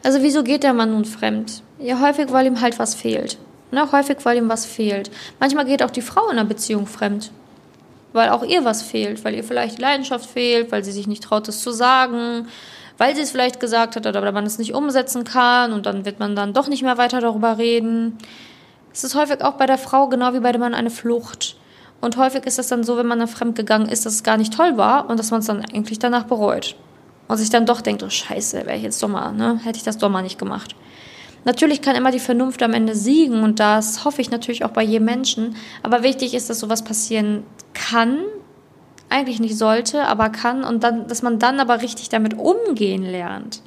Also 0.03 0.23
wieso 0.23 0.43
geht 0.43 0.63
der 0.63 0.75
Mann 0.75 0.91
nun 0.91 1.05
fremd? 1.05 1.63
Ja, 1.79 2.01
häufig, 2.01 2.33
weil 2.33 2.47
ihm 2.47 2.61
halt 2.61 2.79
was 2.79 2.95
fehlt. 2.95 3.39
Ne? 3.71 3.91
Häufig, 3.93 4.19
weil 4.25 4.39
ihm 4.39 4.49
was 4.49 4.67
fehlt. 4.67 5.11
Manchmal 5.41 5.65
geht 5.65 5.83
auch 5.83 5.91
die 5.91 6.03
Frau 6.03 6.25
in 6.27 6.39
einer 6.39 6.45
Beziehung 6.45 6.87
fremd. 6.87 7.31
Weil 8.13 8.31
auch 8.31 8.43
ihr 8.43 8.65
was 8.65 8.83
fehlt, 8.83 9.25
weil 9.25 9.35
ihr 9.35 9.45
vielleicht 9.45 9.79
die 9.79 9.83
Leidenschaft 9.83 10.29
fehlt, 10.29 10.73
weil 10.73 10.83
sie 10.83 10.93
sich 10.93 11.07
nicht 11.07 11.23
traut, 11.23 11.47
es 11.49 11.61
zu 11.61 11.71
sagen, 11.71 12.49
weil 12.97 13.15
sie 13.15 13.23
es 13.23 13.31
vielleicht 13.31 13.61
gesagt 13.61 13.97
hat, 13.97 14.07
oder 14.07 14.33
man 14.33 14.47
es 14.47 14.59
nicht 14.59 14.75
umsetzen 14.75 15.25
kann 15.25 15.73
und 15.73 15.85
dann 15.85 16.05
wird 16.05 16.19
man 16.19 16.35
dann 16.35 16.55
doch 16.55 16.69
nicht 16.69 16.83
mehr 16.83 16.97
weiter 16.97 17.21
darüber 17.21 17.59
reden. 17.59 18.17
Es 18.93 19.05
ist 19.05 19.15
häufig 19.15 19.43
auch 19.43 19.55
bei 19.55 19.67
der 19.67 19.79
Frau 19.79 20.09
genau 20.09 20.33
wie 20.33 20.41
bei 20.41 20.53
dem 20.53 20.63
Mann 20.63 20.75
eine 20.75 20.91
Flucht. 20.91 21.57
Und 22.01 22.17
häufig 22.17 22.47
ist 22.47 22.59
es 22.59 22.69
dann 22.69 22.83
so, 22.83 22.97
wenn 22.97 23.07
man 23.07 23.19
dann 23.19 23.29
fremd 23.29 23.57
gegangen 23.57 23.89
ist, 23.89 24.07
dass 24.07 24.15
es 24.15 24.23
gar 24.23 24.39
nicht 24.39 24.55
toll 24.55 24.77
war 24.79 25.11
und 25.11 25.19
dass 25.19 25.31
man 25.31 25.41
es 25.41 25.47
dann 25.47 25.65
eigentlich 25.65 25.99
danach 25.99 26.25
bereut 26.25 26.77
und 27.29 27.37
sich 27.37 27.51
dann 27.51 27.67
doch 27.67 27.81
denkt, 27.81 28.03
oh 28.03 28.11
Scheiße, 28.11 28.67
wäre 28.67 28.77
ich 28.77 28.83
jetzt 28.83 29.03
doch 29.03 29.09
mal, 29.09 29.33
ne? 29.33 29.61
Hätte 29.63 29.79
ich 29.79 29.85
das 29.85 29.99
doch 29.99 30.09
mal 30.09 30.23
nicht 30.23 30.39
gemacht. 30.39 30.75
Natürlich 31.45 31.83
kann 31.83 31.95
immer 31.95 32.11
die 32.11 32.19
Vernunft 32.19 32.63
am 32.63 32.75
Ende 32.75 32.95
siegen 32.95 33.43
und 33.43 33.61
das 33.61 34.05
hoffe 34.05 34.21
ich 34.21 34.31
natürlich 34.31 34.65
auch 34.65 34.71
bei 34.71 34.83
jedem 34.83 35.05
Menschen. 35.05 35.57
Aber 35.83 36.03
wichtig 36.03 36.35
ist, 36.35 36.51
dass 36.51 36.59
sowas 36.59 36.83
passieren 36.83 37.45
kann, 37.75 38.19
eigentlich 39.09 39.41
nicht 39.41 39.57
sollte, 39.57 40.05
aber 40.05 40.31
kann 40.31 40.65
und 40.65 40.85
dann, 40.85 41.07
dass 41.07 41.23
man 41.23 41.39
dann 41.39 41.61
aber 41.61 41.81
richtig 41.81 42.09
damit 42.09 42.35
umgehen 42.39 43.03
lernt. 43.03 43.63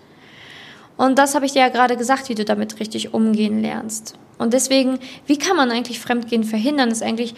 Und 0.98 1.18
das 1.18 1.34
habe 1.34 1.46
ich 1.46 1.54
dir 1.54 1.62
ja 1.62 1.70
gerade 1.70 1.98
gesagt, 1.98 2.30
wie 2.30 2.36
du 2.36 2.46
damit 2.46 2.80
richtig 2.80 3.14
umgehen 3.14 3.62
lernst. 3.62 4.16
Und 4.38 4.54
deswegen, 4.54 5.00
wie 5.26 5.38
kann 5.38 5.58
man 5.58 5.72
eigentlich 5.72 6.00
Fremdgehen 6.00 6.44
verhindern, 6.44 6.92
ist 6.92 7.02
eigentlich 7.02 7.34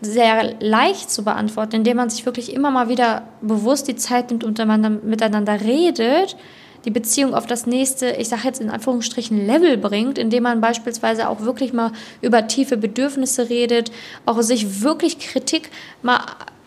sehr 0.00 0.54
leicht 0.60 1.10
zu 1.10 1.24
beantworten, 1.24 1.76
indem 1.76 1.96
man 1.96 2.10
sich 2.10 2.24
wirklich 2.24 2.52
immer 2.52 2.70
mal 2.70 2.88
wieder 2.88 3.22
bewusst 3.40 3.88
die 3.88 3.96
Zeit 3.96 4.30
nimmt 4.30 4.44
und 4.44 4.58
man 4.58 5.00
miteinander 5.08 5.60
redet, 5.60 6.36
die 6.84 6.90
Beziehung 6.90 7.34
auf 7.34 7.46
das 7.46 7.66
nächste, 7.66 8.10
ich 8.12 8.28
sage 8.28 8.42
jetzt 8.44 8.60
in 8.60 8.70
Anführungsstrichen, 8.70 9.46
Level 9.46 9.76
bringt, 9.76 10.16
indem 10.16 10.44
man 10.44 10.60
beispielsweise 10.60 11.28
auch 11.28 11.40
wirklich 11.40 11.72
mal 11.72 11.92
über 12.22 12.46
tiefe 12.46 12.76
Bedürfnisse 12.76 13.50
redet, 13.50 13.90
auch 14.26 14.40
sich 14.42 14.82
wirklich 14.82 15.18
Kritik 15.18 15.70
mal 16.02 16.20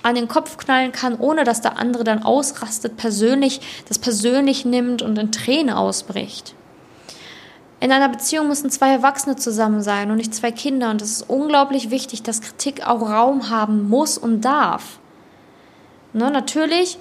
an 0.03 0.15
den 0.15 0.27
Kopf 0.27 0.57
knallen 0.57 0.91
kann, 0.91 1.17
ohne 1.17 1.43
dass 1.43 1.61
der 1.61 1.77
andere 1.77 2.03
dann 2.03 2.23
ausrastet, 2.23 2.97
persönlich, 2.97 3.61
das 3.87 3.99
persönlich 3.99 4.65
nimmt 4.65 5.01
und 5.01 5.17
in 5.17 5.31
Tränen 5.31 5.73
ausbricht. 5.73 6.55
In 7.81 7.91
einer 7.91 8.09
Beziehung 8.09 8.47
müssen 8.47 8.69
zwei 8.69 8.91
Erwachsene 8.91 9.37
zusammen 9.37 9.81
sein 9.81 10.11
und 10.11 10.17
nicht 10.17 10.35
zwei 10.35 10.51
Kinder. 10.51 10.91
Und 10.91 11.01
es 11.01 11.13
ist 11.13 11.29
unglaublich 11.29 11.89
wichtig, 11.89 12.21
dass 12.21 12.39
Kritik 12.39 12.87
auch 12.87 13.01
Raum 13.01 13.49
haben 13.49 13.89
muss 13.89 14.19
und 14.19 14.41
darf. 14.41 14.99
Ne, 16.13 16.29
natürlich 16.29 16.99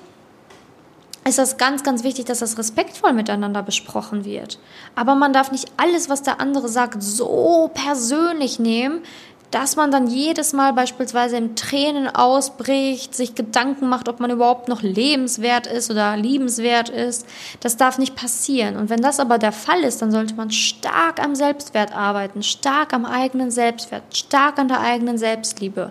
ist 1.28 1.38
das 1.38 1.58
ganz, 1.58 1.82
ganz 1.82 2.02
wichtig, 2.02 2.24
dass 2.24 2.38
das 2.38 2.56
respektvoll 2.56 3.12
miteinander 3.12 3.62
besprochen 3.62 4.24
wird. 4.24 4.58
Aber 4.94 5.14
man 5.14 5.34
darf 5.34 5.52
nicht 5.52 5.70
alles, 5.76 6.08
was 6.08 6.22
der 6.22 6.40
andere 6.40 6.70
sagt, 6.70 7.02
so 7.02 7.70
persönlich 7.74 8.58
nehmen, 8.58 9.02
dass 9.50 9.76
man 9.76 9.90
dann 9.90 10.06
jedes 10.06 10.52
Mal 10.52 10.72
beispielsweise 10.72 11.36
in 11.36 11.56
Tränen 11.56 12.08
ausbricht, 12.08 13.14
sich 13.14 13.34
Gedanken 13.34 13.88
macht, 13.88 14.08
ob 14.08 14.20
man 14.20 14.30
überhaupt 14.30 14.68
noch 14.68 14.82
lebenswert 14.82 15.66
ist 15.66 15.90
oder 15.90 16.16
liebenswert 16.16 16.88
ist. 16.88 17.26
Das 17.60 17.76
darf 17.76 17.98
nicht 17.98 18.14
passieren. 18.14 18.76
Und 18.76 18.90
wenn 18.90 19.02
das 19.02 19.18
aber 19.18 19.38
der 19.38 19.52
Fall 19.52 19.82
ist, 19.82 20.02
dann 20.02 20.12
sollte 20.12 20.34
man 20.34 20.50
stark 20.50 21.22
am 21.22 21.34
Selbstwert 21.34 21.94
arbeiten, 21.94 22.42
stark 22.42 22.92
am 22.92 23.04
eigenen 23.04 23.50
Selbstwert, 23.50 24.16
stark 24.16 24.58
an 24.58 24.68
der 24.68 24.80
eigenen 24.80 25.18
Selbstliebe. 25.18 25.90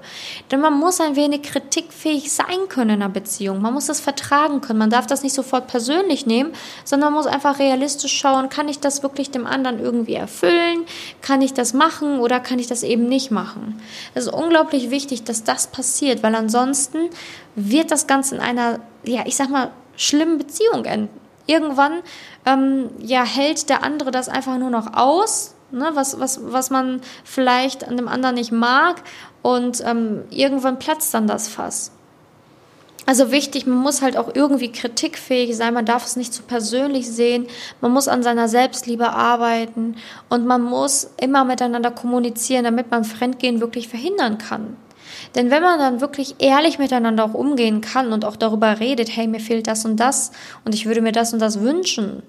Denn 0.52 0.62
man 0.62 0.80
muss 0.80 1.02
ein 1.02 1.16
wenig 1.16 1.44
kritikfähig 1.44 2.32
sein 2.32 2.70
können 2.70 2.92
in 2.92 3.02
einer 3.02 3.10
Beziehung. 3.10 3.62
Man 3.62 3.74
muss 3.74 3.88
das 3.88 4.00
vertragen 4.00 4.62
können. 4.62 4.80
Man 4.80 4.90
darf 4.90 5.06
das 5.06 5.24
nicht 5.24 5.34
sofort 5.34 5.68
persönlich 5.68 6.26
nehmen, 6.26 6.54
sondern 6.86 7.12
man 7.14 7.24
muss 7.24 7.32
einfach 7.32 7.60
realistisch 7.60 8.18
schauen, 8.18 8.48
kann 8.50 8.70
ich 8.70 8.80
das 8.80 9.04
wirklich 9.04 9.32
dem 9.32 9.46
anderen 9.46 9.80
irgendwie 9.80 10.16
erfüllen? 10.16 10.86
Kann 11.22 11.42
ich 11.42 11.54
das 11.54 11.74
machen 11.74 12.20
oder 12.20 12.40
kann 12.40 12.60
ich 12.60 12.68
das 12.68 12.84
eben 12.84 13.08
nicht 13.08 13.32
machen? 13.32 13.49
Machen. 13.50 13.82
Es 14.14 14.26
ist 14.26 14.34
unglaublich 14.34 14.90
wichtig, 14.90 15.24
dass 15.24 15.44
das 15.44 15.68
passiert, 15.68 16.24
weil 16.24 16.36
ansonsten 16.36 17.10
wird 17.56 17.92
das 17.92 18.08
Ganze 18.08 18.36
in 18.36 18.42
einer, 18.42 18.80
ja, 19.04 19.24
ich 19.26 19.36
sag 19.36 19.50
mal, 19.50 19.72
schlimmen 19.96 20.38
Beziehung 20.38 20.86
enden. 20.86 21.10
Irgendwann 21.46 22.02
ähm, 22.46 22.90
ja, 23.00 23.24
hält 23.24 23.70
der 23.70 23.84
andere 23.84 24.12
das 24.12 24.30
einfach 24.30 24.58
nur 24.58 24.70
noch 24.70 24.94
aus, 24.94 25.56
ne, 25.72 25.90
was, 25.94 26.20
was, 26.20 26.40
was 26.44 26.70
man 26.70 27.02
vielleicht 27.24 27.88
an 27.88 27.98
dem 27.98 28.08
anderen 28.08 28.36
nicht 28.36 28.52
mag 28.52 29.02
und 29.42 29.82
ähm, 29.84 30.24
irgendwann 30.30 30.78
platzt 30.78 31.14
dann 31.14 31.28
das 31.28 31.48
Fass. 31.48 31.92
Also 33.10 33.32
wichtig, 33.32 33.66
man 33.66 33.80
muss 33.80 34.04
halt 34.04 34.18
auch 34.18 34.36
irgendwie 34.36 34.72
kritikfähig 34.72 35.58
sein, 35.58 35.74
man 35.74 35.84
darf 35.88 36.06
es 36.06 36.16
nicht 36.16 36.32
zu 36.32 36.44
persönlich 36.44 37.10
sehen, 37.10 37.48
man 37.82 37.92
muss 37.92 38.08
an 38.08 38.22
seiner 38.22 38.48
Selbstliebe 38.48 39.10
arbeiten 39.10 39.96
und 40.30 40.46
man 40.46 40.62
muss 40.62 41.10
immer 41.20 41.44
miteinander 41.44 41.90
kommunizieren, 41.90 42.66
damit 42.66 42.92
man 42.92 43.04
Fremdgehen 43.04 43.62
wirklich 43.62 43.88
verhindern 43.88 44.38
kann. 44.38 44.78
Denn 45.34 45.50
wenn 45.50 45.64
man 45.64 45.80
dann 45.80 46.02
wirklich 46.02 46.36
ehrlich 46.38 46.78
miteinander 46.78 47.26
auch 47.26 47.34
umgehen 47.34 47.82
kann 47.82 48.14
und 48.14 48.26
auch 48.26 48.36
darüber 48.36 48.80
redet, 48.80 49.10
hey, 49.16 49.26
mir 49.26 49.40
fehlt 49.40 49.66
das 49.66 49.86
und 49.86 50.00
das 50.00 50.32
und 50.64 50.76
ich 50.76 50.86
würde 50.86 51.02
mir 51.02 51.12
das 51.12 51.34
und 51.34 51.40
das 51.40 51.62
wünschen, 51.62 52.22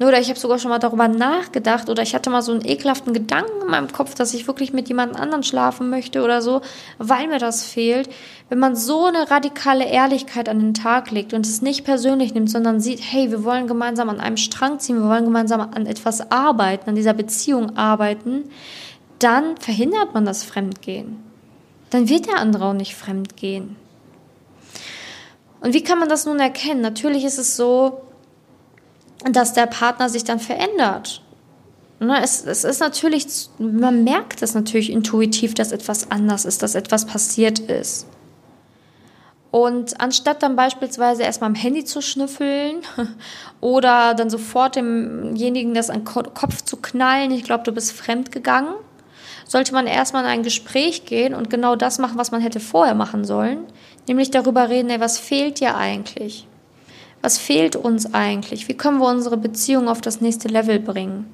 oder 0.00 0.18
ich 0.18 0.28
habe 0.28 0.38
sogar 0.38 0.58
schon 0.58 0.70
mal 0.70 0.80
darüber 0.80 1.06
nachgedacht 1.06 1.88
oder 1.88 2.02
ich 2.02 2.14
hatte 2.14 2.28
mal 2.28 2.42
so 2.42 2.52
einen 2.52 2.64
ekelhaften 2.64 3.12
Gedanken 3.12 3.62
in 3.62 3.70
meinem 3.70 3.92
Kopf, 3.92 4.14
dass 4.14 4.34
ich 4.34 4.48
wirklich 4.48 4.72
mit 4.72 4.88
jemand 4.88 5.14
anderem 5.18 5.44
schlafen 5.44 5.88
möchte 5.88 6.22
oder 6.22 6.42
so, 6.42 6.62
weil 6.98 7.28
mir 7.28 7.38
das 7.38 7.64
fehlt. 7.64 8.08
Wenn 8.48 8.58
man 8.58 8.74
so 8.74 9.04
eine 9.06 9.30
radikale 9.30 9.84
Ehrlichkeit 9.84 10.48
an 10.48 10.58
den 10.58 10.74
Tag 10.74 11.12
legt 11.12 11.32
und 11.32 11.46
es 11.46 11.62
nicht 11.62 11.84
persönlich 11.84 12.34
nimmt, 12.34 12.50
sondern 12.50 12.80
sieht, 12.80 13.00
hey, 13.02 13.30
wir 13.30 13.44
wollen 13.44 13.68
gemeinsam 13.68 14.08
an 14.08 14.20
einem 14.20 14.36
Strang 14.36 14.80
ziehen, 14.80 15.00
wir 15.00 15.08
wollen 15.08 15.24
gemeinsam 15.24 15.60
an 15.60 15.86
etwas 15.86 16.32
arbeiten, 16.32 16.90
an 16.90 16.96
dieser 16.96 17.14
Beziehung 17.14 17.76
arbeiten, 17.76 18.50
dann 19.20 19.56
verhindert 19.58 20.12
man 20.12 20.24
das 20.24 20.42
Fremdgehen. 20.42 21.22
Dann 21.90 22.08
wird 22.08 22.26
der 22.26 22.38
andere 22.38 22.64
auch 22.64 22.74
nicht 22.74 22.96
fremdgehen. 22.96 23.76
Und 25.60 25.72
wie 25.72 25.84
kann 25.84 26.00
man 26.00 26.08
das 26.08 26.26
nun 26.26 26.40
erkennen? 26.40 26.80
Natürlich 26.80 27.24
ist 27.24 27.38
es 27.38 27.56
so, 27.56 28.02
dass 29.32 29.52
der 29.52 29.66
Partner 29.66 30.08
sich 30.08 30.24
dann 30.24 30.40
verändert. 30.40 31.22
Ne, 32.00 32.20
es, 32.22 32.44
es 32.44 32.64
ist 32.64 32.80
natürlich, 32.80 33.26
man 33.58 34.04
merkt 34.04 34.42
es 34.42 34.54
natürlich 34.54 34.90
intuitiv, 34.90 35.54
dass 35.54 35.72
etwas 35.72 36.10
anders 36.10 36.44
ist, 36.44 36.62
dass 36.62 36.74
etwas 36.74 37.06
passiert 37.06 37.60
ist. 37.60 38.06
Und 39.50 40.00
anstatt 40.00 40.42
dann 40.42 40.56
beispielsweise 40.56 41.22
erstmal 41.22 41.48
am 41.48 41.54
Handy 41.54 41.84
zu 41.84 42.02
schnüffeln 42.02 42.82
oder 43.60 44.14
dann 44.14 44.28
sofort 44.28 44.74
demjenigen 44.74 45.74
das 45.74 45.90
an 45.90 46.00
den 46.00 46.04
Kopf 46.04 46.62
zu 46.62 46.76
knallen, 46.78 47.30
ich 47.30 47.44
glaube, 47.44 47.62
du 47.62 47.70
bist 47.70 47.92
fremd 47.92 48.32
gegangen, 48.32 48.74
sollte 49.46 49.72
man 49.72 49.86
erstmal 49.86 50.24
in 50.24 50.30
ein 50.30 50.42
Gespräch 50.42 51.04
gehen 51.04 51.34
und 51.34 51.50
genau 51.50 51.76
das 51.76 52.00
machen, 52.00 52.18
was 52.18 52.32
man 52.32 52.40
hätte 52.40 52.58
vorher 52.58 52.96
machen 52.96 53.24
sollen, 53.24 53.60
nämlich 54.08 54.32
darüber 54.32 54.68
reden, 54.70 54.90
ey, 54.90 54.98
was 54.98 55.18
fehlt 55.18 55.60
dir 55.60 55.76
eigentlich? 55.76 56.48
Was 57.24 57.38
fehlt 57.38 57.74
uns 57.74 58.12
eigentlich? 58.12 58.68
Wie 58.68 58.74
können 58.74 58.98
wir 58.98 59.08
unsere 59.08 59.38
Beziehung 59.38 59.88
auf 59.88 60.02
das 60.02 60.20
nächste 60.20 60.48
Level 60.48 60.78
bringen? 60.78 61.24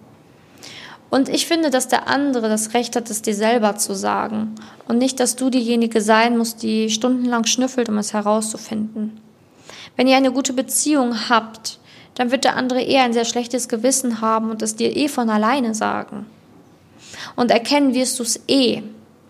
Und 1.11 1.28
ich 1.28 1.49
finde, 1.49 1.70
dass 1.70 1.88
der 1.88 2.06
andere 2.06 2.49
das 2.49 2.75
Recht 2.75 2.94
hat, 2.94 3.11
es 3.11 3.23
dir 3.23 3.35
selber 3.35 3.75
zu 3.75 3.97
sagen. 3.97 4.54
Und 4.87 4.99
nicht, 4.99 5.18
dass 5.18 5.35
du 5.35 5.50
diejenige 5.50 6.00
sein 6.00 6.38
musst, 6.38 6.62
die 6.62 6.90
stundenlang 6.90 7.44
schnüffelt, 7.44 7.88
um 7.88 7.99
es 7.99 8.12
herauszufinden. 8.12 9.20
Wenn 9.97 10.06
ihr 10.06 10.16
eine 10.16 10.30
gute 10.30 10.52
Beziehung 10.52 11.28
habt, 11.28 11.80
dann 12.14 12.30
wird 12.30 12.44
der 12.44 12.54
andere 12.54 12.82
eher 12.82 13.02
ein 13.02 13.12
sehr 13.12 13.25
schlechtes 13.25 13.68
Gewissen 13.68 14.20
haben 14.20 14.52
und 14.52 14.62
es 14.62 14.76
dir 14.76 14.97
eh 14.97 15.09
von 15.09 15.28
alleine 15.28 15.75
sagen. 15.75 16.26
Und 17.35 17.50
erkennen 17.50 17.94
wirst 17.94 18.16
du 18.20 18.23
es 18.23 18.44
eh, 18.47 18.85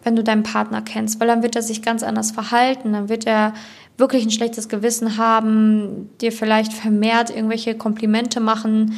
wenn 0.05 0.15
du 0.15 0.23
deinen 0.23 0.43
Partner 0.43 0.83
kennst, 0.83 1.21
weil 1.21 1.29
dann 1.29 1.43
wird 1.43 1.57
er 1.57 1.63
sich 1.63 1.81
ganz 1.81 2.03
anders 2.03 2.33
verhalten, 2.33 2.93
dann 2.93 3.09
wird 3.09 3.27
er 3.27 3.55
wirklich 4.01 4.25
ein 4.25 4.31
schlechtes 4.31 4.69
Gewissen 4.69 5.17
haben, 5.17 6.11
dir 6.21 6.33
vielleicht 6.33 6.73
vermehrt 6.73 7.31
irgendwelche 7.31 7.77
Komplimente 7.77 8.41
machen, 8.41 8.95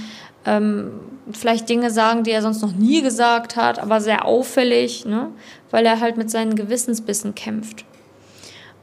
ähm, 0.46 0.92
vielleicht 1.30 1.68
Dinge 1.68 1.90
sagen, 1.90 2.24
die 2.24 2.30
er 2.30 2.42
sonst 2.42 2.62
noch 2.62 2.72
nie 2.72 3.02
gesagt 3.02 3.56
hat, 3.56 3.78
aber 3.78 4.00
sehr 4.00 4.24
auffällig, 4.24 5.04
ne? 5.04 5.28
weil 5.70 5.86
er 5.86 6.00
halt 6.00 6.16
mit 6.16 6.30
seinen 6.30 6.54
Gewissensbissen 6.54 7.34
kämpft. 7.34 7.84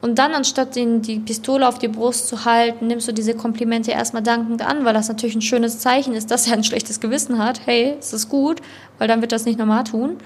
Und 0.02 0.18
dann, 0.18 0.34
anstatt 0.34 0.78
den, 0.78 1.02
die 1.02 1.20
Pistole 1.20 1.68
auf 1.68 1.78
die 1.78 1.90
Brust 1.90 2.30
zu 2.30 2.46
halten, 2.46 2.88
nimmst 2.88 3.10
du 3.10 3.12
diese 3.12 3.34
Komplimente 3.34 3.92
erstmal 3.92 4.24
dankend 4.24 4.66
an, 4.66 4.86
weil 4.86 4.94
das 4.94 5.10
natürlich 5.10 5.36
ein 5.36 5.42
schönes 5.42 5.80
Zeichen 5.80 6.14
ist, 6.14 6.32
dass 6.32 6.48
er 6.48 6.54
ein 6.54 6.64
schlechtes 6.64 7.02
Gewissen 7.02 7.38
hat. 7.38 7.62
Hey, 7.66 7.96
es 8.00 8.14
ist 8.14 8.30
gut, 8.30 8.62
weil 8.98 9.10
dann 9.10 9.20
wird 9.20 9.34
das 9.34 9.44
nicht 9.44 9.60
normal 9.60 9.84
tun. 9.84 10.18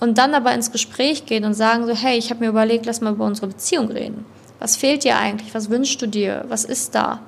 Und 0.00 0.18
dann 0.18 0.34
aber 0.34 0.52
ins 0.52 0.72
Gespräch 0.72 1.26
gehen 1.26 1.44
und 1.44 1.54
sagen 1.54 1.86
so, 1.86 1.94
hey, 1.94 2.18
ich 2.18 2.30
habe 2.30 2.40
mir 2.40 2.48
überlegt, 2.48 2.86
lass 2.86 3.00
mal 3.00 3.12
über 3.12 3.24
unsere 3.24 3.46
Beziehung 3.46 3.92
reden. 3.92 4.24
Was 4.62 4.76
fehlt 4.76 5.02
dir 5.02 5.18
eigentlich? 5.18 5.52
Was 5.56 5.70
wünschst 5.70 6.00
du 6.00 6.06
dir? 6.06 6.44
Was 6.46 6.64
ist 6.64 6.94
da? 6.94 7.18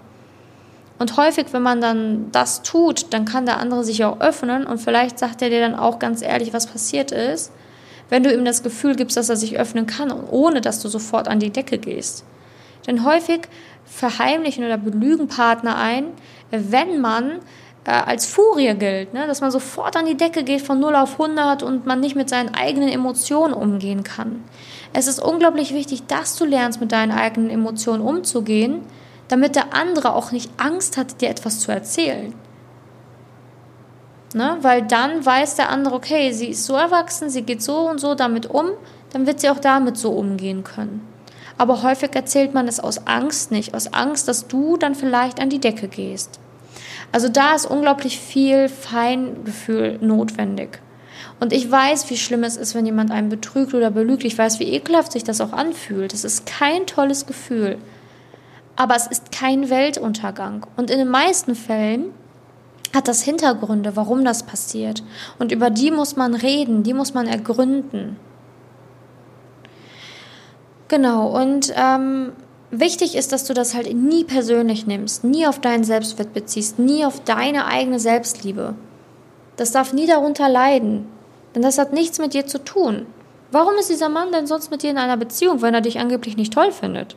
Und 1.01 1.17
häufig, 1.17 1.47
wenn 1.51 1.63
man 1.63 1.81
dann 1.81 2.31
das 2.31 2.63
tut, 2.63 3.13
dann 3.13 3.25
kann 3.25 3.45
der 3.45 3.59
andere 3.59 3.83
sich 3.83 4.05
auch 4.05 4.21
öffnen 4.21 4.65
und 4.65 4.79
vielleicht 4.79 5.19
sagt 5.19 5.43
er 5.43 5.51
dir 5.51 5.59
dann 5.59 5.75
auch 5.75 5.99
ganz 5.99 6.23
ehrlich, 6.23 6.53
was 6.53 6.69
passiert 6.69 7.11
ist, 7.11 7.51
wenn 8.09 8.23
du 8.23 8.33
ihm 8.33 8.45
das 8.45 8.63
Gefühl 8.63 8.95
gibst, 8.95 9.17
dass 9.17 9.31
er 9.31 9.37
sich 9.37 9.59
öffnen 9.59 9.89
kann, 9.89 10.13
ohne 10.13 10.61
dass 10.61 10.79
du 10.79 10.89
sofort 10.89 11.27
an 11.27 11.41
die 11.41 11.51
Decke 11.51 11.79
gehst. 11.79 12.25
Denn 12.87 13.05
häufig 13.05 13.49
verheimlichen 13.85 14.65
oder 14.65 14.79
belügen 14.79 15.27
Partner 15.27 15.77
ein, 15.77 16.07
wenn 16.53 17.01
man 17.01 17.41
äh, 17.85 17.91
als 17.91 18.27
Furie 18.27 18.75
gilt, 18.75 19.13
ne? 19.13 19.27
dass 19.27 19.41
man 19.41 19.51
sofort 19.51 19.97
an 19.97 20.07
die 20.07 20.17
Decke 20.17 20.45
geht 20.45 20.63
von 20.63 20.79
0 20.79 20.95
auf 20.95 21.21
100 21.21 21.65
und 21.65 21.85
man 21.85 21.99
nicht 21.99 22.15
mit 22.15 22.29
seinen 22.29 22.55
eigenen 22.55 22.91
Emotionen 22.91 23.55
umgehen 23.55 24.05
kann. 24.05 24.45
Es 24.97 25.09
ist 25.09 25.19
unglaublich 25.19 25.75
wichtig, 25.75 26.07
dass 26.07 26.37
du 26.37 26.45
lernst, 26.45 26.81
mit 26.81 26.93
deinen 26.93 27.11
eigenen 27.11 27.51
Emotionen 27.51 28.01
umzugehen, 28.01 28.83
damit 29.27 29.57
der 29.57 29.75
andere 29.75 30.15
auch 30.15 30.31
nicht 30.31 30.51
Angst 30.57 30.97
hat, 30.97 31.21
dir 31.21 31.31
etwas 31.31 31.59
zu 31.59 31.73
erzählen. 31.73 32.33
Ne? 34.35 34.57
Weil 34.61 34.83
dann 34.83 35.27
weiß 35.27 35.57
der 35.57 35.69
andere, 35.71 35.97
okay, 35.97 36.33
sie 36.33 36.49
ist 36.49 36.65
so 36.65 36.75
erwachsen, 36.75 37.29
sie 37.29 37.43
geht 37.43 37.61
so 37.61 37.91
und 37.91 38.01
so 38.01 38.15
damit 38.15 38.47
um, 38.47 38.71
dann 39.13 39.27
wird 39.27 39.41
sie 39.41 39.51
auch 39.51 39.59
damit 39.59 39.97
so 39.97 40.13
umgehen 40.13 40.63
können. 40.63 41.05
Aber 41.59 41.83
häufig 41.83 42.15
erzählt 42.15 42.55
man 42.55 42.69
es 42.69 42.79
aus 42.79 43.07
Angst 43.07 43.51
nicht, 43.51 43.75
aus 43.75 43.93
Angst, 43.93 44.29
dass 44.29 44.47
du 44.47 44.77
dann 44.77 44.95
vielleicht 44.95 45.41
an 45.41 45.51
die 45.51 45.61
Decke 45.61 45.89
gehst. 45.89 46.39
Also 47.11 47.29
da 47.29 47.55
ist 47.55 47.67
unglaublich 47.67 48.21
viel 48.21 48.69
Feingefühl 48.69 49.99
notwendig. 50.01 50.81
Und 51.41 51.53
ich 51.53 51.71
weiß, 51.71 52.09
wie 52.11 52.17
schlimm 52.17 52.45
es 52.45 52.57
ist, 52.57 52.75
wenn 52.75 52.87
jemand 52.87 53.11
einen 53.11 53.29
betrügt 53.29 53.75
oder 53.75 53.91
belügt. 53.91 54.25
Ich 54.25 54.39
weiß, 54.39 54.61
wie 54.61 54.73
ekelhaft 54.73 55.13
sich 55.13 55.25
das 55.25 55.41
auch 55.41 55.53
anfühlt. 55.53 56.15
Es 56.15 56.25
ist 56.25 56.47
kein 56.47 56.87
tolles 56.87 57.27
Gefühl. 57.27 57.79
Aber 58.77 58.97
es 58.97 59.07
ist 59.07 59.33
kein 59.33 59.71
Weltuntergang. 59.71 60.67
Und 60.77 60.91
in 60.91 60.99
den 60.99 61.09
meisten 61.09 61.55
Fällen 61.55 62.07
hat 62.95 63.09
das 63.09 63.23
Hintergründe, 63.23 63.97
warum 63.97 64.25
das 64.25 64.45
passiert. 64.45 65.03
Und 65.39 65.53
über 65.53 65.71
die 65.71 65.91
muss 65.91 66.17
man 66.17 66.35
reden, 66.35 66.83
die 66.83 66.95
muss 66.95 67.13
man 67.13 67.27
ergründen. 67.27 68.17
Genau, 70.89 71.29
und 71.29 71.73
ähm, 71.77 72.33
wichtig 72.71 73.17
ist, 73.17 73.33
dass 73.33 73.45
du 73.45 73.55
das 73.55 73.75
halt 73.75 73.93
nie 73.95 74.25
persönlich 74.25 74.87
nimmst, 74.87 75.25
nie 75.25 75.47
auf 75.47 75.61
deinen 75.61 75.85
Selbstwert 75.85 76.33
beziehst, 76.33 76.79
nie 76.79 77.05
auf 77.05 77.21
deine 77.25 77.67
eigene 77.67 77.99
Selbstliebe. 77.99 78.75
Das 79.57 79.73
darf 79.73 79.93
nie 79.93 80.07
darunter 80.07 80.49
leiden. 80.49 81.07
Denn 81.55 81.63
das 81.63 81.79
hat 81.79 81.93
nichts 81.93 82.19
mit 82.19 82.35
dir 82.35 82.47
zu 82.47 82.63
tun. 82.63 83.07
Warum 83.51 83.75
ist 83.75 83.91
dieser 83.91 84.09
Mann 84.09 84.33
denn 84.33 84.47
sonst 84.47 84.71
mit 84.71 84.83
dir 84.83 84.91
in 84.91 84.99
einer 84.99 85.17
Beziehung, 85.17 85.63
wenn 85.63 85.75
er 85.75 85.81
dich 85.81 85.99
angeblich 85.99 86.37
nicht 86.37 86.53
toll 86.53 86.73
findet? 86.73 87.17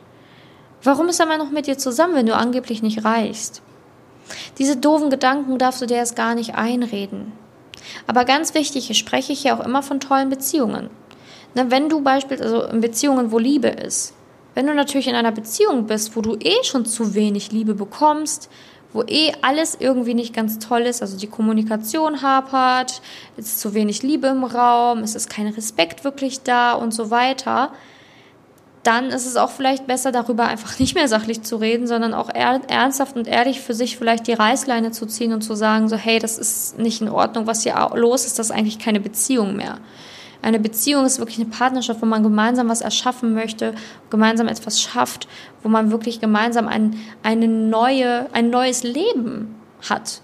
Warum 0.82 1.08
ist 1.08 1.18
er 1.18 1.26
mal 1.26 1.38
noch 1.38 1.50
mit 1.50 1.66
dir 1.66 1.76
zusammen, 1.76 2.14
wenn 2.14 2.26
du 2.26 2.36
angeblich 2.36 2.82
nicht 2.82 3.04
reichst? 3.04 3.62
Diese 4.58 4.76
doofen 4.76 5.10
Gedanken 5.10 5.58
darfst 5.58 5.82
du 5.82 5.86
dir 5.86 5.96
erst 5.96 6.16
gar 6.16 6.34
nicht 6.34 6.54
einreden. 6.54 7.32
Aber 8.06 8.24
ganz 8.24 8.54
wichtig, 8.54 8.90
ich 8.90 8.98
spreche 8.98 9.32
hier 9.32 9.54
auch 9.54 9.64
immer 9.64 9.82
von 9.82 10.00
tollen 10.00 10.28
Beziehungen. 10.28 10.90
Na, 11.54 11.70
wenn 11.70 11.88
du 11.88 12.02
beispielsweise 12.02 12.56
also 12.56 12.72
in 12.72 12.80
Beziehungen, 12.80 13.32
wo 13.32 13.38
Liebe 13.38 13.68
ist, 13.68 14.14
wenn 14.54 14.66
du 14.66 14.74
natürlich 14.74 15.08
in 15.08 15.14
einer 15.14 15.32
Beziehung 15.32 15.86
bist, 15.86 16.14
wo 16.16 16.20
du 16.20 16.36
eh 16.36 16.62
schon 16.64 16.84
zu 16.84 17.14
wenig 17.14 17.52
Liebe 17.52 17.74
bekommst, 17.74 18.50
wo 18.92 19.02
eh 19.02 19.32
alles 19.42 19.76
irgendwie 19.78 20.14
nicht 20.14 20.34
ganz 20.34 20.58
toll 20.58 20.82
ist, 20.82 21.02
also 21.02 21.18
die 21.18 21.26
Kommunikation 21.26 22.22
hapert, 22.22 23.02
es 23.36 23.46
ist 23.46 23.60
zu 23.60 23.74
wenig 23.74 24.02
Liebe 24.02 24.28
im 24.28 24.44
Raum, 24.44 25.00
es 25.00 25.14
ist 25.14 25.28
kein 25.28 25.48
Respekt 25.48 26.04
wirklich 26.04 26.42
da 26.42 26.72
und 26.72 26.94
so 26.94 27.10
weiter, 27.10 27.70
dann 28.82 29.10
ist 29.10 29.26
es 29.26 29.36
auch 29.36 29.50
vielleicht 29.50 29.86
besser, 29.86 30.12
darüber 30.12 30.46
einfach 30.46 30.78
nicht 30.78 30.94
mehr 30.94 31.08
sachlich 31.08 31.42
zu 31.42 31.56
reden, 31.56 31.86
sondern 31.86 32.14
auch 32.14 32.30
ernsthaft 32.30 33.16
und 33.16 33.26
ehrlich 33.26 33.60
für 33.60 33.74
sich 33.74 33.98
vielleicht 33.98 34.26
die 34.26 34.32
Reißleine 34.32 34.90
zu 34.92 35.04
ziehen 35.04 35.34
und 35.34 35.42
zu 35.42 35.54
sagen, 35.54 35.88
so 35.88 35.96
hey, 35.96 36.18
das 36.18 36.38
ist 36.38 36.78
nicht 36.78 37.02
in 37.02 37.10
Ordnung, 37.10 37.46
was 37.46 37.64
hier 37.64 37.74
los 37.94 38.24
ist, 38.24 38.38
das 38.38 38.46
ist 38.46 38.56
eigentlich 38.56 38.78
keine 38.78 39.00
Beziehung 39.00 39.56
mehr. 39.56 39.78
Eine 40.40 40.60
Beziehung 40.60 41.04
ist 41.04 41.18
wirklich 41.18 41.40
eine 41.40 41.48
Partnerschaft, 41.48 42.00
wo 42.00 42.06
man 42.06 42.22
gemeinsam 42.22 42.68
was 42.68 42.80
erschaffen 42.80 43.34
möchte, 43.34 43.74
gemeinsam 44.08 44.46
etwas 44.46 44.80
schafft, 44.80 45.26
wo 45.62 45.68
man 45.68 45.90
wirklich 45.90 46.20
gemeinsam 46.20 46.68
ein, 46.68 46.96
eine 47.22 47.48
neue, 47.48 48.26
ein 48.32 48.50
neues 48.50 48.84
Leben 48.84 49.56
hat. 49.88 50.20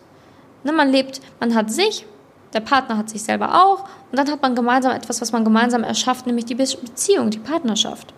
Ne, 0.63 0.73
man 0.73 0.91
lebt, 0.91 1.21
man 1.41 1.55
hat 1.55 1.71
sich, 1.71 2.07
der 2.53 2.61
Partner 2.61 2.97
hat 2.97 3.11
sich 3.11 3.23
selber 3.23 3.65
auch 3.65 3.81
und 4.11 4.19
dann 4.19 4.31
hat 4.31 4.41
man 4.41 4.55
gemeinsam 4.55 4.93
etwas, 4.93 5.21
was 5.21 5.33
man 5.33 5.45
gemeinsam 5.45 5.83
erschafft, 5.83 6.27
nämlich 6.27 6.45
die 6.45 6.55
Beziehung, 6.55 7.31
die 7.31 7.39
Partnerschaft. 7.39 8.15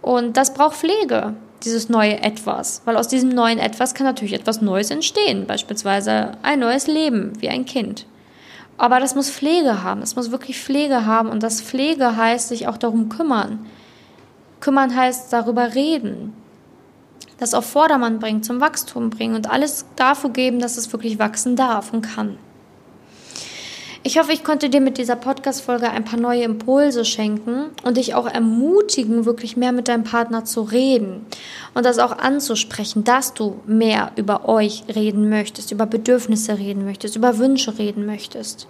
Und 0.00 0.36
das 0.36 0.54
braucht 0.54 0.76
Pflege, 0.76 1.34
dieses 1.64 1.88
neue 1.88 2.20
Etwas, 2.20 2.82
weil 2.84 2.96
aus 2.96 3.08
diesem 3.08 3.30
neuen 3.30 3.58
Etwas 3.58 3.94
kann 3.94 4.06
natürlich 4.06 4.34
etwas 4.34 4.60
Neues 4.60 4.90
entstehen, 4.90 5.46
beispielsweise 5.46 6.32
ein 6.42 6.60
neues 6.60 6.86
Leben 6.86 7.32
wie 7.40 7.48
ein 7.48 7.64
Kind. 7.64 8.06
Aber 8.78 9.00
das 9.00 9.14
muss 9.14 9.30
Pflege 9.30 9.82
haben, 9.82 10.02
es 10.02 10.16
muss 10.16 10.30
wirklich 10.30 10.60
Pflege 10.60 11.06
haben 11.06 11.28
und 11.28 11.42
das 11.42 11.60
Pflege 11.60 12.16
heißt 12.16 12.48
sich 12.48 12.68
auch 12.68 12.78
darum 12.78 13.08
kümmern. 13.08 13.66
Kümmern 14.60 14.94
heißt 14.94 15.32
darüber 15.32 15.74
reden, 15.74 16.32
das 17.38 17.54
auf 17.54 17.66
Vordermann 17.66 18.18
bringen, 18.18 18.42
zum 18.42 18.60
Wachstum 18.60 19.10
bringen 19.10 19.34
und 19.34 19.50
alles 19.50 19.86
dafür 19.96 20.30
geben, 20.30 20.60
dass 20.60 20.76
es 20.76 20.92
wirklich 20.92 21.18
wachsen 21.18 21.56
darf 21.56 21.92
und 21.92 22.02
kann. 22.02 22.38
Ich 24.04 24.18
hoffe, 24.18 24.32
ich 24.32 24.42
konnte 24.42 24.68
dir 24.68 24.80
mit 24.80 24.98
dieser 24.98 25.14
Podcast-Folge 25.14 25.88
ein 25.88 26.04
paar 26.04 26.18
neue 26.18 26.42
Impulse 26.42 27.04
schenken 27.04 27.66
und 27.84 27.96
dich 27.96 28.16
auch 28.16 28.26
ermutigen, 28.26 29.26
wirklich 29.26 29.56
mehr 29.56 29.70
mit 29.70 29.86
deinem 29.86 30.02
Partner 30.02 30.44
zu 30.44 30.62
reden 30.62 31.24
und 31.74 31.86
das 31.86 32.00
auch 32.00 32.18
anzusprechen, 32.18 33.04
dass 33.04 33.32
du 33.32 33.60
mehr 33.64 34.10
über 34.16 34.48
euch 34.48 34.82
reden 34.92 35.28
möchtest, 35.28 35.70
über 35.70 35.86
Bedürfnisse 35.86 36.58
reden 36.58 36.84
möchtest, 36.84 37.14
über 37.14 37.38
Wünsche 37.38 37.78
reden 37.78 38.04
möchtest. 38.04 38.66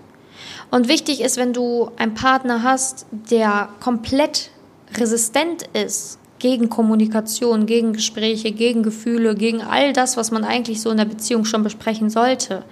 Und 0.70 0.88
wichtig 0.88 1.22
ist, 1.22 1.38
wenn 1.38 1.54
du 1.54 1.90
einen 1.96 2.12
Partner 2.12 2.62
hast, 2.62 3.06
der 3.30 3.70
komplett 3.80 4.50
resistent 4.98 5.62
ist 5.72 6.18
gegen 6.40 6.68
Kommunikation, 6.68 7.64
gegen 7.64 7.94
Gespräche, 7.94 8.52
gegen 8.52 8.82
Gefühle, 8.82 9.34
gegen 9.34 9.62
all 9.62 9.94
das, 9.94 10.18
was 10.18 10.30
man 10.30 10.44
eigentlich 10.44 10.82
so 10.82 10.90
in 10.90 10.98
der 10.98 11.06
Beziehung 11.06 11.46
schon 11.46 11.62
besprechen 11.62 12.10
sollte, 12.10 12.64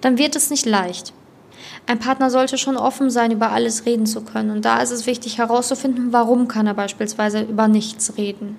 dann 0.00 0.16
wird 0.16 0.36
es 0.36 0.48
nicht 0.48 0.64
leicht. 0.64 1.12
Ein 1.88 2.00
Partner 2.00 2.28
sollte 2.28 2.58
schon 2.58 2.76
offen 2.76 3.08
sein, 3.08 3.30
über 3.30 3.50
alles 3.50 3.86
reden 3.86 4.04
zu 4.04 4.20
können. 4.20 4.50
Und 4.50 4.66
da 4.66 4.82
ist 4.82 4.90
es 4.90 5.06
wichtig 5.06 5.38
herauszufinden, 5.38 6.12
warum 6.12 6.46
kann 6.46 6.66
er 6.66 6.74
beispielsweise 6.74 7.40
über 7.40 7.66
nichts 7.66 8.18
reden. 8.18 8.58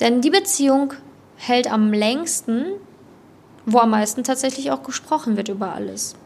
Denn 0.00 0.22
die 0.22 0.30
Beziehung 0.30 0.94
hält 1.36 1.70
am 1.70 1.92
längsten, 1.92 2.64
wo 3.66 3.80
am 3.80 3.90
meisten 3.90 4.24
tatsächlich 4.24 4.70
auch 4.70 4.82
gesprochen 4.82 5.36
wird 5.36 5.50
über 5.50 5.74
alles. 5.74 6.16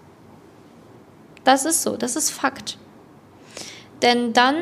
Das 1.43 1.65
ist 1.65 1.83
so, 1.83 1.97
das 1.97 2.15
ist 2.15 2.31
Fakt. 2.31 2.79
Denn 4.01 4.33
dann 4.33 4.55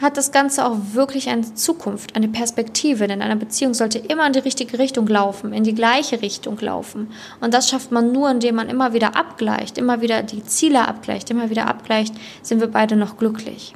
hat 0.00 0.16
das 0.16 0.32
Ganze 0.32 0.66
auch 0.66 0.76
wirklich 0.92 1.28
eine 1.28 1.54
Zukunft, 1.54 2.16
eine 2.16 2.28
Perspektive. 2.28 3.06
Denn 3.06 3.22
eine 3.22 3.36
Beziehung 3.36 3.74
sollte 3.74 3.98
immer 3.98 4.26
in 4.26 4.32
die 4.32 4.40
richtige 4.40 4.78
Richtung 4.78 5.06
laufen, 5.06 5.52
in 5.52 5.64
die 5.64 5.74
gleiche 5.74 6.20
Richtung 6.20 6.58
laufen. 6.58 7.08
Und 7.40 7.54
das 7.54 7.68
schafft 7.68 7.92
man 7.92 8.12
nur, 8.12 8.30
indem 8.30 8.56
man 8.56 8.68
immer 8.68 8.92
wieder 8.92 9.16
abgleicht, 9.16 9.78
immer 9.78 10.00
wieder 10.00 10.22
die 10.22 10.44
Ziele 10.44 10.86
abgleicht, 10.86 11.30
immer 11.30 11.50
wieder 11.50 11.68
abgleicht, 11.68 12.14
sind 12.42 12.60
wir 12.60 12.68
beide 12.68 12.96
noch 12.96 13.16
glücklich. 13.16 13.74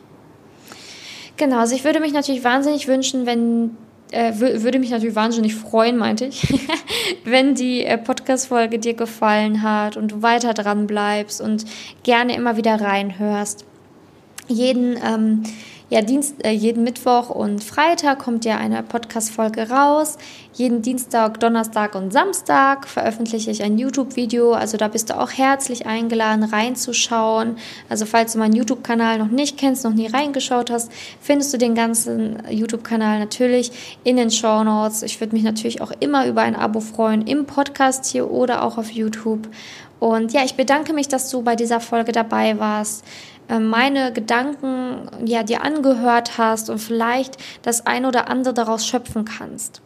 Genau, 1.36 1.58
also 1.58 1.74
ich 1.74 1.84
würde 1.84 2.00
mich 2.00 2.12
natürlich 2.12 2.42
wahnsinnig 2.42 2.88
wünschen, 2.88 3.24
wenn 3.24 3.76
äh, 4.10 4.32
würde 4.38 4.78
mich 4.78 4.90
natürlich 4.90 5.14
wahnsinnig 5.14 5.54
freuen, 5.54 5.96
meinte 5.96 6.24
ich, 6.24 6.42
wenn 7.24 7.54
die 7.54 7.84
äh, 7.84 7.98
Podcast-Folge 7.98 8.78
dir 8.78 8.94
gefallen 8.94 9.62
hat 9.62 9.96
und 9.96 10.12
du 10.12 10.22
weiter 10.22 10.54
dran 10.54 10.86
bleibst 10.86 11.40
und 11.40 11.64
gerne 12.02 12.34
immer 12.34 12.56
wieder 12.56 12.80
reinhörst. 12.80 13.64
Jeden 14.48 14.96
ähm, 15.04 15.42
ja, 15.90 16.02
Dienst, 16.02 16.44
äh, 16.44 16.50
jeden 16.50 16.84
Mittwoch 16.84 17.30
und 17.30 17.64
Freitag 17.64 18.18
kommt 18.18 18.44
ja 18.44 18.58
eine 18.58 18.82
Podcast-Folge 18.82 19.70
raus. 19.70 20.18
Jeden 20.52 20.82
Dienstag, 20.82 21.40
Donnerstag 21.40 21.94
und 21.94 22.12
Samstag 22.12 22.86
veröffentliche 22.86 23.50
ich 23.50 23.62
ein 23.62 23.78
YouTube-Video. 23.78 24.52
Also 24.52 24.76
da 24.76 24.88
bist 24.88 25.08
du 25.08 25.18
auch 25.18 25.30
herzlich 25.30 25.86
eingeladen, 25.86 26.44
reinzuschauen. 26.44 27.56
Also 27.88 28.04
falls 28.04 28.34
du 28.34 28.38
meinen 28.38 28.54
YouTube-Kanal 28.54 29.18
noch 29.18 29.28
nicht 29.28 29.56
kennst, 29.56 29.84
noch 29.84 29.94
nie 29.94 30.08
reingeschaut 30.08 30.70
hast, 30.70 30.92
findest 31.22 31.54
du 31.54 31.58
den 31.58 31.74
ganzen 31.74 32.42
YouTube-Kanal 32.50 33.18
natürlich 33.18 33.98
in 34.04 34.16
den 34.16 34.30
Show 34.30 34.64
Notes. 34.64 35.02
Ich 35.02 35.18
würde 35.20 35.34
mich 35.34 35.44
natürlich 35.44 35.80
auch 35.80 35.92
immer 36.00 36.26
über 36.26 36.42
ein 36.42 36.54
Abo 36.54 36.80
freuen, 36.80 37.26
im 37.26 37.46
Podcast 37.46 38.04
hier 38.04 38.30
oder 38.30 38.62
auch 38.62 38.76
auf 38.76 38.90
YouTube. 38.90 39.48
Und 40.00 40.32
ja, 40.32 40.44
ich 40.44 40.54
bedanke 40.54 40.92
mich, 40.92 41.08
dass 41.08 41.30
du 41.30 41.42
bei 41.42 41.56
dieser 41.56 41.80
Folge 41.80 42.12
dabei 42.12 42.58
warst. 42.58 43.04
Äh, 43.48 43.58
meine 43.58 44.12
Gedanken 44.12 45.08
ja 45.24 45.42
dir 45.42 45.62
angehört 45.62 46.38
hast 46.38 46.70
und 46.70 46.78
vielleicht 46.78 47.36
das 47.62 47.86
ein 47.86 48.04
oder 48.04 48.28
andere 48.28 48.54
daraus 48.54 48.86
schöpfen 48.86 49.24
kannst. 49.24 49.80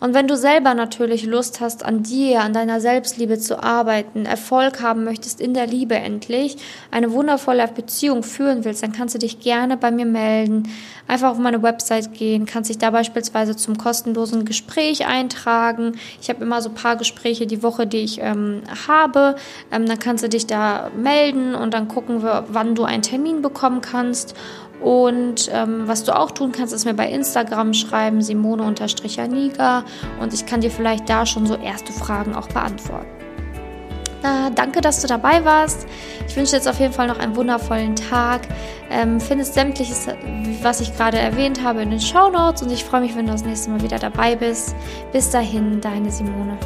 Und 0.00 0.14
wenn 0.14 0.26
du 0.26 0.36
selber 0.36 0.74
natürlich 0.74 1.24
Lust 1.24 1.60
hast, 1.60 1.84
an 1.84 2.02
dir, 2.02 2.40
an 2.40 2.52
deiner 2.52 2.80
Selbstliebe 2.80 3.38
zu 3.38 3.62
arbeiten, 3.62 4.26
Erfolg 4.26 4.82
haben 4.82 5.04
möchtest 5.04 5.40
in 5.40 5.54
der 5.54 5.66
Liebe 5.66 5.94
endlich, 5.94 6.56
eine 6.90 7.12
wundervolle 7.12 7.66
Beziehung 7.68 8.22
führen 8.22 8.64
willst, 8.64 8.82
dann 8.82 8.92
kannst 8.92 9.14
du 9.14 9.18
dich 9.18 9.40
gerne 9.40 9.76
bei 9.76 9.90
mir 9.90 10.06
melden. 10.06 10.68
Einfach 11.08 11.30
auf 11.30 11.38
meine 11.38 11.62
Website 11.62 12.14
gehen, 12.14 12.46
kannst 12.46 12.70
dich 12.70 12.78
da 12.78 12.90
beispielsweise 12.90 13.56
zum 13.56 13.76
kostenlosen 13.76 14.44
Gespräch 14.44 15.06
eintragen. 15.06 15.92
Ich 16.20 16.28
habe 16.28 16.42
immer 16.42 16.62
so 16.62 16.70
ein 16.70 16.74
paar 16.74 16.96
Gespräche 16.96 17.46
die 17.46 17.62
Woche, 17.62 17.86
die 17.86 17.98
ich 17.98 18.20
ähm, 18.20 18.62
habe. 18.86 19.36
Ähm, 19.70 19.86
dann 19.86 19.98
kannst 19.98 20.24
du 20.24 20.28
dich 20.28 20.46
da 20.46 20.90
melden 20.96 21.54
und 21.54 21.74
dann 21.74 21.88
gucken 21.88 22.22
wir, 22.22 22.44
wann 22.48 22.74
du 22.74 22.84
einen 22.84 23.02
Termin 23.02 23.42
bekommen 23.42 23.80
kannst. 23.80 24.34
Und 24.82 25.48
ähm, 25.52 25.86
was 25.86 26.04
du 26.04 26.16
auch 26.16 26.32
tun 26.32 26.52
kannst, 26.52 26.74
ist 26.74 26.84
mir 26.84 26.94
bei 26.94 27.08
Instagram 27.08 27.72
schreiben, 27.72 28.20
Simone-Janiga. 28.20 29.84
Und 30.20 30.34
ich 30.34 30.44
kann 30.46 30.60
dir 30.60 30.70
vielleicht 30.70 31.08
da 31.08 31.24
schon 31.24 31.46
so 31.46 31.54
erste 31.54 31.92
Fragen 31.92 32.34
auch 32.34 32.48
beantworten. 32.48 33.06
Na, 34.22 34.50
danke, 34.50 34.80
dass 34.80 35.00
du 35.00 35.08
dabei 35.08 35.44
warst. 35.44 35.86
Ich 36.28 36.36
wünsche 36.36 36.52
dir 36.52 36.58
jetzt 36.58 36.68
auf 36.68 36.78
jeden 36.78 36.92
Fall 36.92 37.08
noch 37.08 37.18
einen 37.18 37.34
wundervollen 37.34 37.96
Tag. 37.96 38.42
Ähm, 38.90 39.20
findest 39.20 39.54
sämtliches, 39.54 40.06
was 40.62 40.80
ich 40.80 40.96
gerade 40.96 41.18
erwähnt 41.18 41.62
habe, 41.62 41.82
in 41.82 41.90
den 41.90 42.00
Show 42.00 42.28
Notes. 42.30 42.62
Und 42.62 42.70
ich 42.70 42.84
freue 42.84 43.00
mich, 43.00 43.16
wenn 43.16 43.26
du 43.26 43.32
das 43.32 43.44
nächste 43.44 43.70
Mal 43.70 43.82
wieder 43.82 43.98
dabei 43.98 44.36
bist. 44.36 44.76
Bis 45.12 45.30
dahin, 45.30 45.80
deine 45.80 46.10
Simone. 46.10 46.56